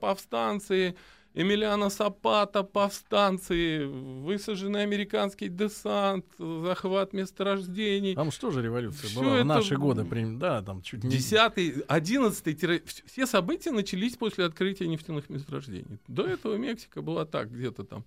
[0.00, 0.96] повстанцы,
[1.32, 8.14] Эмилиано Сапата, повстанцы, высаженный американский десант, захват месторождений.
[8.14, 10.02] Там что же революция Всё была в наши годы?
[10.38, 11.10] Да, там чуть не...
[11.10, 15.98] Десятый, одиннадцатый, тире- вс- все события начались после открытия нефтяных месторождений.
[16.08, 18.04] До этого Мексика была так, где-то там.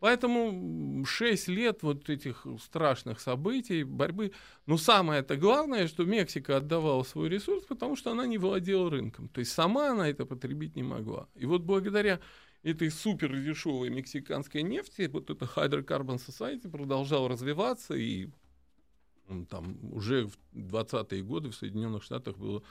[0.00, 4.32] Поэтому 6 лет вот этих страшных событий, борьбы.
[4.66, 9.28] Но самое это главное, что Мексика отдавала свой ресурс, потому что она не владела рынком.
[9.28, 11.28] То есть сама она это потребить не могла.
[11.34, 12.18] И вот благодаря
[12.62, 18.30] этой супер дешевой мексиканской нефти, вот эта Hydrocarbon Society продолжал развиваться, и
[19.48, 22.62] там уже в 20-е годы в Соединенных Штатах было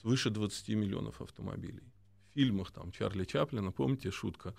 [0.00, 1.82] свыше 20 миллионов автомобилей.
[2.30, 4.54] В фильмах там Чарли Чаплина, помните, шутка,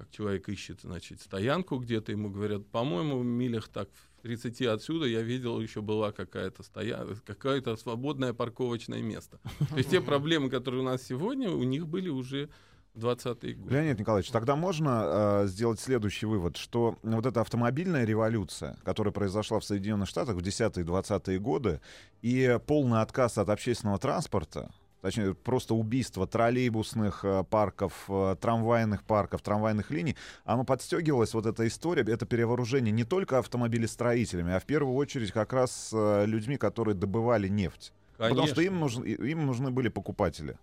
[0.00, 5.04] как человек ищет, значит, стоянку где-то, ему говорят, по-моему, в милях так в 30 отсюда
[5.04, 9.38] я видел, еще была какая-то стоянка, какое-то свободное парковочное место.
[9.68, 12.48] То есть те проблемы, которые у нас сегодня, у них были уже
[12.94, 13.74] в 20-е годы.
[13.74, 19.60] Леонид Николаевич, тогда можно э, сделать следующий вывод, что вот эта автомобильная революция, которая произошла
[19.60, 21.80] в Соединенных Штатах в 10-е и 20-е годы,
[22.22, 29.42] и полный отказ от общественного транспорта, точнее, просто убийство троллейбусных э, парков, э, трамвайных парков,
[29.42, 34.94] трамвайных линий, оно подстегивалось, вот эта история, это перевооружение не только автомобилестроителями, а в первую
[34.94, 37.92] очередь как раз э, людьми, которые добывали нефть.
[38.16, 40.58] Потому что им, нужен, им нужны были покупатели.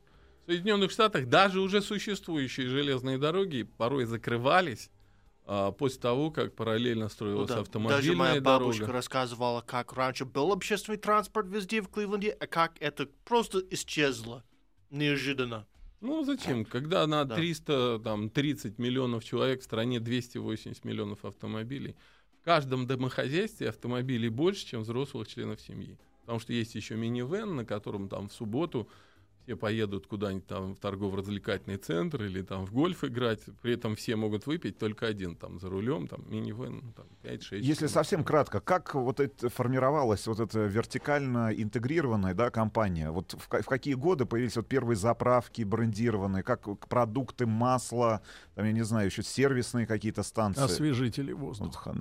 [0.46, 4.90] В Соединенных Штатах даже уже существующие железные дороги порой закрывались
[5.50, 8.94] а, после того, как параллельно Ну строилась да, автомобильная Даже моя бабушка дорога.
[8.98, 14.44] рассказывала, как раньше был общественный транспорт везде в Кливленде, а как это просто исчезло.
[14.90, 15.66] Неожиданно.
[16.02, 16.66] Ну зачем?
[16.66, 17.36] Когда на Да.
[17.36, 21.96] 330 миллионов человек в стране 280 миллионов автомобилей,
[22.42, 25.98] в каждом домохозяйстве автомобилей больше, чем взрослых членов семьи.
[26.22, 28.90] Потому что есть еще минивэн, на котором там в субботу
[29.48, 33.40] все поедут куда-нибудь там в торгово-развлекательный центр или там в гольф играть.
[33.62, 37.60] При этом все могут выпить, только один там за рулем, там минивэн, ну, там 5-6.
[37.60, 37.90] Если человек.
[37.90, 43.10] совсем кратко, как вот это формировалась вот эта вертикально интегрированная да, компания?
[43.10, 48.22] Вот в, в какие годы появились вот первые заправки брендированные, как продукты, масло,
[48.56, 50.64] там, я не знаю, еще сервисные какие-то станции?
[50.64, 51.96] Освежители Вот воздуха.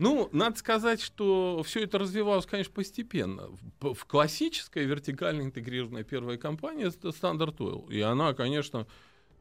[0.00, 3.50] Ну, надо сказать, что все это развивалось, конечно, постепенно.
[3.80, 7.92] В, классическая вертикально интегрированная первая компания это Standard Oil.
[7.92, 8.86] И она, конечно,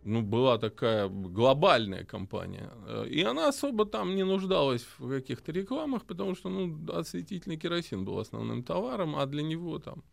[0.03, 2.73] ну, была такая глобальная компания.
[2.87, 8.03] Э, И она особо там не нуждалась в каких-то рекламах, потому что ну, осветительный керосин
[8.03, 10.03] был основным товаром, а для него там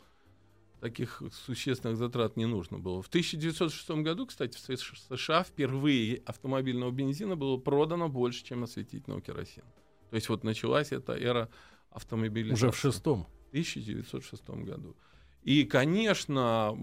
[0.80, 3.03] таких существенных затрат не нужно было.
[3.03, 9.66] В 1906 году, кстати, в США впервые автомобильного бензина было продано больше, чем осветительного керосина.
[10.11, 11.48] То есть вот началась эта эра
[11.90, 12.66] автомобилизации.
[12.66, 13.26] Уже в шестом.
[13.50, 14.96] 1906 году.
[15.42, 16.76] И, конечно,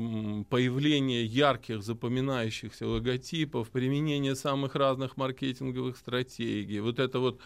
[0.50, 7.42] появление ярких, запоминающихся логотипов, применение самых разных маркетинговых стратегий, вот это вот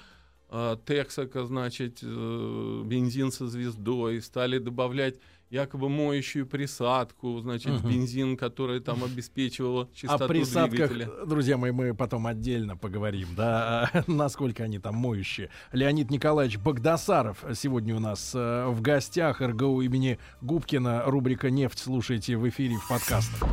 [0.49, 5.15] а, Texaco, значит, э, бензин со звездой, стали добавлять
[5.49, 7.89] якобы моющую присадку, значит, Мгм.
[7.89, 11.25] бензин, которая там обеспечивала чистоту О присадках, двигателя.
[11.25, 15.49] друзья мои, мы потом отдельно поговорим, да, насколько они там моющие.
[15.71, 21.03] Леонид Николаевич Богдасаров сегодня у нас э, в гостях РГУ имени Губкина.
[21.05, 23.47] Рубрика «Нефть» слушайте в эфире в подкастах.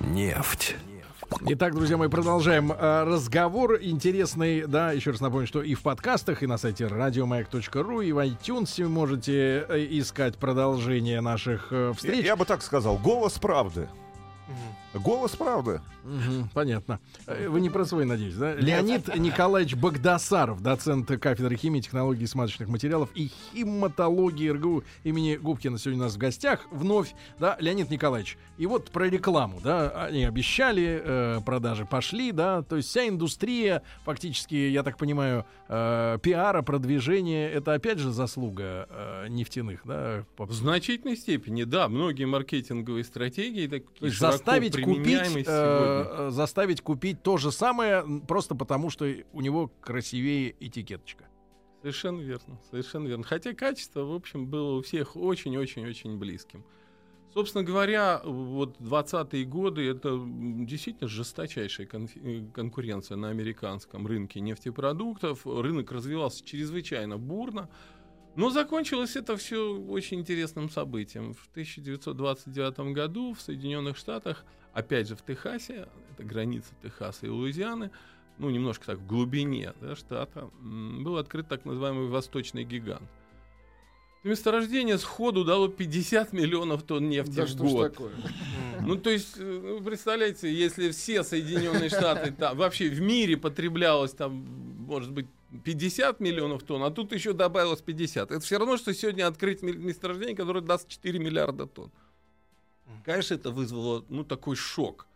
[0.00, 0.76] Нефть.
[1.42, 6.42] Итак, друзья мои, продолжаем э, разговор интересный, да, еще раз напомню, что и в подкастах,
[6.42, 12.24] и на сайте радиомаяк.ру, и в iTunes можете э, искать продолжение наших э, Я, встреч.
[12.24, 13.88] я бы так сказал, голос правды.
[14.94, 15.80] Голос правды.
[16.04, 17.00] Мгм, понятно.
[17.26, 18.54] Э, Вы не про свой, надеюсь, да?
[18.54, 25.78] Леонид Николаевич Богдасаров, доцент кафедры химии, технологий и смазочных материалов и химатологии РГУ имени Губкина
[25.78, 26.66] сегодня у нас в гостях.
[26.70, 28.36] Вновь, да, Леонид Николаевич.
[28.58, 33.82] И вот про рекламу, да, они обещали, э, продажи пошли, да, то есть вся индустрия,
[34.04, 40.24] фактически, я так понимаю, э, пиара, продвижения, это опять же заслуга э, нефтяных, да?
[40.36, 45.91] по- В значительной степени, да, многие маркетинговые стратегии такие заставить купить, э.
[45.92, 51.24] Э, заставить купить то же самое, просто потому что у него красивее этикеточка.
[51.80, 53.24] Совершенно верно, совершенно верно.
[53.24, 56.64] Хотя качество, в общем, было у всех очень-очень-очень близким.
[57.34, 65.46] Собственно говоря, вот 20-е годы это действительно жесточайшая э, конкуренция на американском рынке нефтепродуктов.
[65.46, 67.70] Рынок развивался чрезвычайно бурно.
[68.36, 71.34] Но закончилось это все очень интересным событием.
[71.34, 77.90] В 1929 году в Соединенных Штатах, опять же в Техасе, это граница Техаса и Луизианы,
[78.38, 83.08] ну, немножко так в глубине да, штата, был открыт так называемый «Восточный гигант».
[84.24, 87.98] Месторождение сходу дало 50 миллионов тонн нефти в год.
[88.84, 94.10] Ну, то есть, э, вы представляете, если все Соединенные Штаты, там, вообще в мире потреблялось
[94.12, 95.26] там, может быть,
[95.64, 98.30] 50 миллионов тонн, а тут еще добавилось 50.
[98.32, 101.92] Это все равно, что сегодня открыть ме- месторождение, которое даст 4 миллиарда тонн.
[103.04, 105.06] Конечно, это вызвало, ну, такой шок.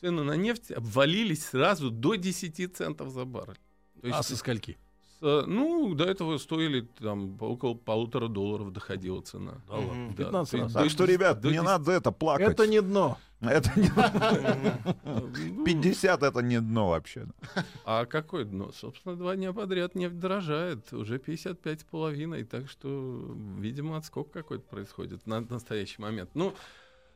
[0.00, 3.58] Цены на нефть обвалились сразу до 10 центов за баррель.
[4.00, 4.78] То а есть, со скольки?
[5.20, 9.60] с- ну, до этого стоили там около полутора долларов доходила цена.
[9.66, 10.72] Да ладно, Да, 15 то есть раз.
[10.72, 12.48] до Так что, 10 ребят, до не 10 надо это плакать.
[12.50, 13.18] Это не дно.
[13.40, 13.90] Это не-
[15.04, 17.26] Ну, 50 это не дно вообще.
[17.84, 18.72] А какое дно?
[18.72, 20.92] Собственно, два дня подряд нефть дорожает.
[20.92, 22.44] Уже 55 с половиной.
[22.44, 26.30] Так что, видимо, отскок какой-то происходит на настоящий момент.
[26.34, 26.52] Ну,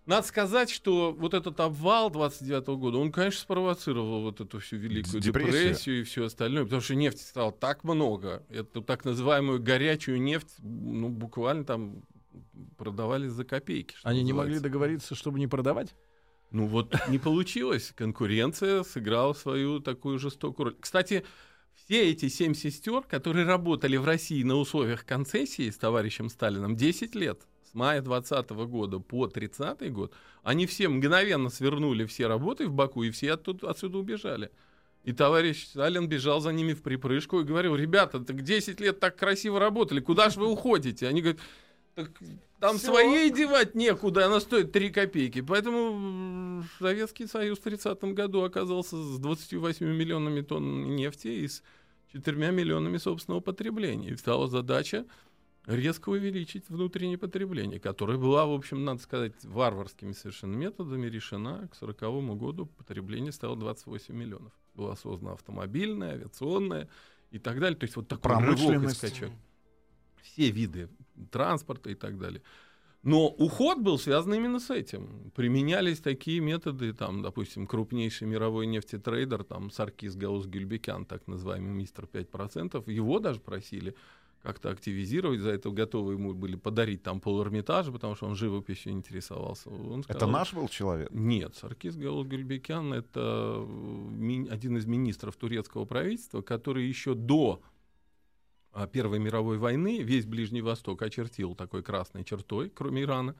[0.06, 5.20] надо сказать, что вот этот обвал 29 года, он, конечно, спровоцировал вот эту всю великую
[5.20, 5.52] Депрессию.
[5.52, 8.44] депрессию, и все остальное, потому что нефти стало так много.
[8.48, 12.02] Эту так называемую горячую нефть, ну, буквально там
[12.76, 13.94] продавали за копейки.
[14.02, 14.62] Они не могли называется.
[14.62, 15.94] договориться, чтобы не продавать?
[16.50, 17.92] Ну вот не получилось.
[17.94, 20.76] Конкуренция сыграла свою такую жестокую роль.
[20.78, 21.24] Кстати,
[21.74, 27.14] все эти семь сестер, которые работали в России на условиях концессии с товарищем Сталином 10
[27.14, 30.12] лет, с мая 20 года по 30 год,
[30.42, 34.50] они все мгновенно свернули все работы в Баку, и все оттуда, отсюда убежали.
[35.04, 39.16] И товарищ Сталин бежал за ними в припрыжку и говорил, ребята, так 10 лет так
[39.16, 41.08] красиво работали, куда же вы уходите?
[41.08, 41.40] Они говорят,
[41.94, 42.10] так
[42.60, 45.40] там своей девать некуда, она стоит 3 копейки.
[45.40, 51.62] Поэтому Советский Союз в 30 году оказался с 28 миллионами тонн нефти и с
[52.12, 54.10] 4 миллионами собственного потребления.
[54.10, 55.06] И стала задача
[55.66, 61.68] резко увеличить внутреннее потребление, которое была, в общем, надо сказать, варварскими совершенно методами решена.
[61.68, 64.52] К 1940 году потребление стало 28 миллионов.
[64.74, 66.88] Была создана автомобильная, авиационная
[67.30, 67.78] и так далее.
[67.78, 68.96] То есть вот такой рывок и Промышленность.
[68.96, 69.30] скачок
[70.22, 70.88] все виды
[71.30, 72.42] транспорта и так далее.
[73.02, 75.32] Но уход был связан именно с этим.
[75.34, 82.04] Применялись такие методы, там, допустим, крупнейший мировой нефтетрейдер, там, Саркис Гаус Гюльбекян, так называемый мистер
[82.04, 83.96] 5%, его даже просили
[84.42, 88.92] как-то активизировать, за это готовы ему были подарить там пол Эрмитажа, потому что он живописью
[88.92, 89.70] интересовался.
[89.70, 91.10] Он Это сказал, наш был человек?
[91.12, 97.62] нет, Саркис Гаул Гюльбекян это ми- один из министров турецкого правительства, который еще до
[98.72, 103.36] а, Первой мировой войны весь Ближний Восток очертил такой красной чертой, кроме Ирана.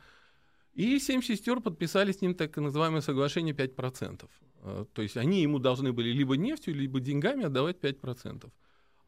[0.75, 4.29] И семь сестер подписали с ним так называемое соглашение 5%.
[4.61, 8.53] А, То есть они ему должны были либо нефтью, либо деньгами отдавать 5%.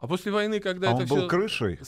[0.04, 1.78] А после войны, когда А это он был всё- крышей?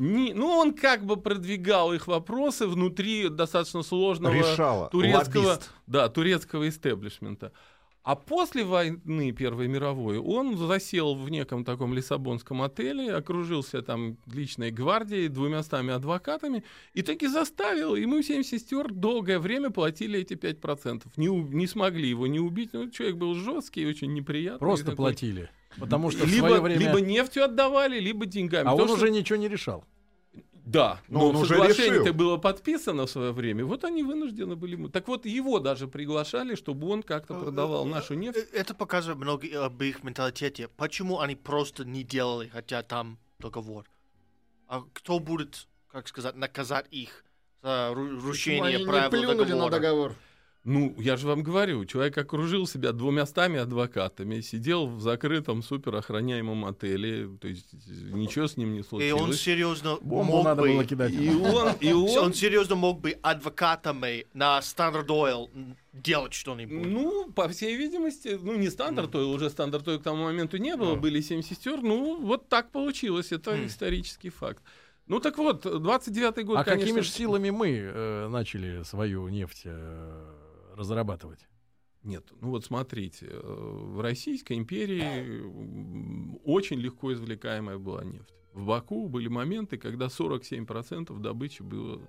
[0.00, 4.88] не- ну, он как бы продвигал их вопросы внутри достаточно сложного Решала.
[4.90, 5.70] турецкого, Лоббист.
[5.86, 7.52] да, турецкого истеблишмента.
[8.02, 14.70] А после войны Первой мировой он засел в неком таком лиссабонском отеле, окружился там личной
[14.70, 21.02] гвардией, двумястами адвокатами, и таки заставил, мы семь сестер долгое время платили эти 5%.
[21.16, 24.60] Не, не смогли его не убить, ну, человек был жесткий, очень неприятный.
[24.60, 24.96] Просто такой.
[24.96, 25.50] платили.
[25.78, 26.80] Потому что в либо, свое время...
[26.80, 28.66] либо нефтью отдавали, либо деньгами.
[28.66, 29.84] А То, он что- уже ничего не решал.
[30.70, 33.64] Да, Но но, соглашение-то было подписано в свое время.
[33.64, 34.72] Вот они вынуждены были.
[34.76, 38.38] ему- Так вот, его даже приглашали, чтобы он как-то продавал нашу нефть.
[38.52, 40.68] Э, Это показывает много об их менталитете.
[40.76, 43.84] Почему они просто не делали, хотя там договор?
[44.68, 47.24] А кто будет, как сказать, наказать их
[47.62, 49.70] за рушение они не правил плюнули на договора?
[49.70, 50.14] договор?
[50.62, 57.30] Ну, я же вам говорю, человек окружил себя двумястами адвокатами, сидел в закрытом суперохраняемом отеле,
[57.40, 57.72] то есть
[58.12, 59.22] ничего с ним не И случилось.
[59.22, 60.68] он серьезно Бомбу мог надо бы...
[60.68, 61.12] было кидать.
[61.12, 65.48] И он, и он, Он серьезно мог бы адвокатами на Standard Oil
[65.94, 66.86] делать что-нибудь.
[66.86, 70.76] Ну, по всей видимости, ну, не стандарт Ойл, уже стандарт Ойл к тому моменту не
[70.76, 71.80] было, были семь сестер.
[71.80, 73.66] Ну, вот так получилось, это Хм.
[73.66, 74.62] исторический факт.
[75.06, 76.86] Ну, так вот, 29-й год, А конечно...
[76.86, 80.24] какими же силами мы э, начали свою нефть э,
[80.80, 81.48] разрабатывать?
[82.02, 85.42] Нет, ну вот смотрите, э, в Российской империи
[86.44, 88.34] очень легко извлекаемая была нефть.
[88.54, 92.00] В Баку были моменты, когда 47% добычи было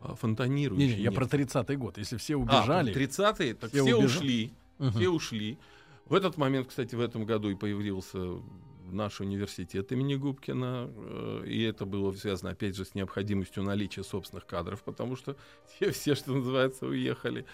[0.00, 1.56] а, фонтанирующей Не-не, я про нефти.
[1.56, 1.98] 30-й год.
[1.98, 2.92] Если все А, убежали...
[2.94, 4.04] 30-е, так Все все, убежали.
[4.18, 4.52] ушли.
[4.78, 4.90] Мгм.
[4.90, 5.58] Все ушли.
[6.06, 8.40] В этот момент, кстати, в этом году и появился
[8.90, 14.46] наш университет имени Губкина, э, и это было связано, опять же, с необходимостью наличия собственных
[14.46, 15.36] кадров, потому что
[15.76, 17.46] все, все что называется, уехали.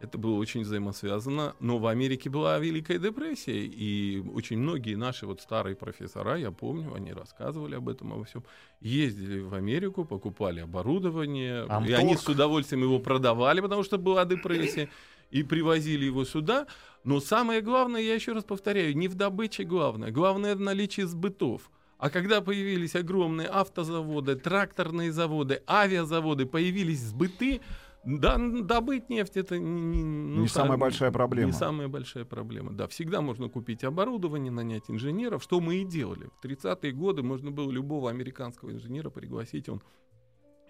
[0.00, 1.54] Это было очень взаимосвязано.
[1.60, 6.94] Но в Америке была Великая депрессия, и очень многие наши вот старые профессора, я помню,
[6.94, 8.42] они рассказывали об этом, обо всем,
[8.80, 11.98] ездили в Америку, покупали оборудование, и Амторг.
[11.98, 14.88] они с удовольствием его продавали, потому что была депрессия,
[15.30, 16.66] и привозили его сюда.
[17.04, 20.10] Но самое главное, я еще раз повторяю, не в добыче главное.
[20.10, 21.70] Главное в наличии сбытов.
[21.98, 27.60] А когда появились огромные автозаводы, тракторные заводы, авиазаводы, появились сбыты,
[28.04, 31.52] да, добыть нефть это не, ну, Не самая там, большая проблема.
[31.52, 32.72] Не самая большая проблема.
[32.72, 36.30] Да, всегда можно купить оборудование, нанять инженеров, что мы и делали.
[36.40, 39.82] В 30-е годы можно было любого американского инженера пригласить, он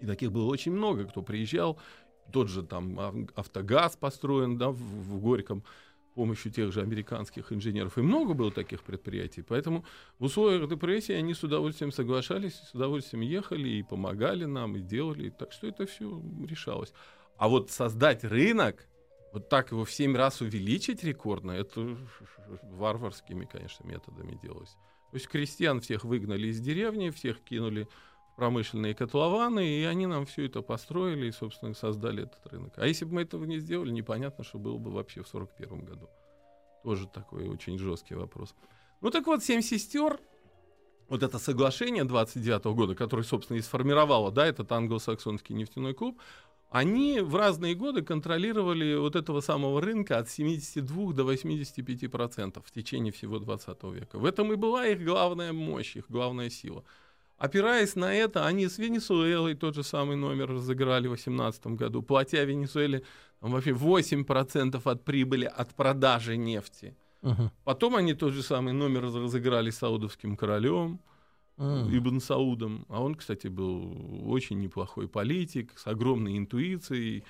[0.01, 1.79] и таких было очень много, кто приезжал.
[2.33, 5.63] Тот же там ав- автогаз построен да, в, в Горьком
[6.11, 7.97] с помощью тех же американских инженеров.
[7.97, 9.43] И много было таких предприятий.
[9.43, 9.85] Поэтому
[10.19, 15.29] в условиях депрессии они с удовольствием соглашались, с удовольствием ехали и помогали нам, и делали.
[15.29, 16.93] Так что это все решалось.
[17.41, 18.87] А вот создать рынок,
[19.33, 21.97] вот так его в 7 раз увеличить рекордно, это
[22.61, 24.77] варварскими, конечно, методами делалось.
[25.09, 27.87] То есть крестьян всех выгнали из деревни, всех кинули
[28.31, 32.73] в промышленные котлованы, и они нам все это построили и, собственно, создали этот рынок.
[32.75, 36.11] А если бы мы этого не сделали, непонятно, что было бы вообще в 41 году.
[36.83, 38.53] Тоже такой очень жесткий вопрос.
[39.01, 40.19] Ну так вот, «Семь сестер»,
[41.09, 46.21] вот это соглашение 29 года, которое, собственно, и сформировало, да, этот англосаксонский нефтяной клуб,
[46.71, 52.71] они в разные годы контролировали вот этого самого рынка от 72 до 85 процентов в
[52.71, 54.17] течение всего 20 века.
[54.17, 56.85] В этом и была их главная мощь, их главная сила.
[57.37, 62.45] Опираясь на это, они с Венесуэлой тот же самый номер разыграли в 2018 году, платя
[62.45, 63.03] Венесуэле
[63.41, 66.95] там, вообще 8% от прибыли от продажи нефти.
[67.21, 67.51] Мгм.
[67.65, 71.01] Потом они тот же самый номер раз- разыграли с саудовским королем,
[71.61, 71.95] М.
[71.95, 72.85] Ибн Саудом.
[72.89, 77.23] А он, кстати, был очень неплохой политик, с огромной интуицией.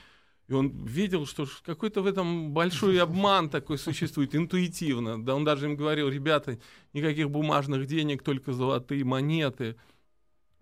[0.48, 5.24] И он видел, что какой-то в этом большой обман такой существует интуитивно.
[5.24, 6.58] Да он даже им говорил, ребята,
[6.94, 9.76] никаких бумажных денег, только золотые монеты.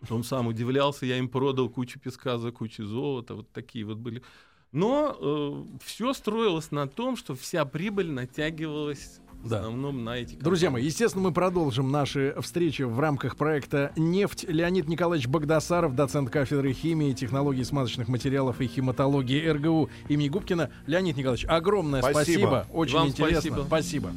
[0.10, 3.36] Он сам удивлялся, я им продал кучу песка за кучу золота.
[3.36, 4.24] Вот такие вот были.
[4.72, 9.60] Но все строилось на том, что вся прибыль натягивалась в Да.
[9.60, 10.88] основном на эти Друзья мои, компании.
[10.88, 14.46] естественно, мы продолжим наши встречи в рамках проекта «Нефть».
[14.48, 20.70] Леонид Николаевич Богдасаров, доцент кафедры химии, технологий смазочных материалов и химатологии РГУ имени Губкина.
[20.88, 22.22] Леонид Николаевич, огромное спасибо.
[22.24, 22.68] Спасибо.
[22.74, 23.42] Очень Вам интересно.
[23.42, 23.64] спасибо.
[23.66, 24.12] спасибо.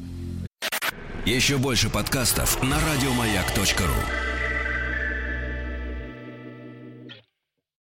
[1.25, 4.32] Еще больше подкастов на радиомаяк.ру.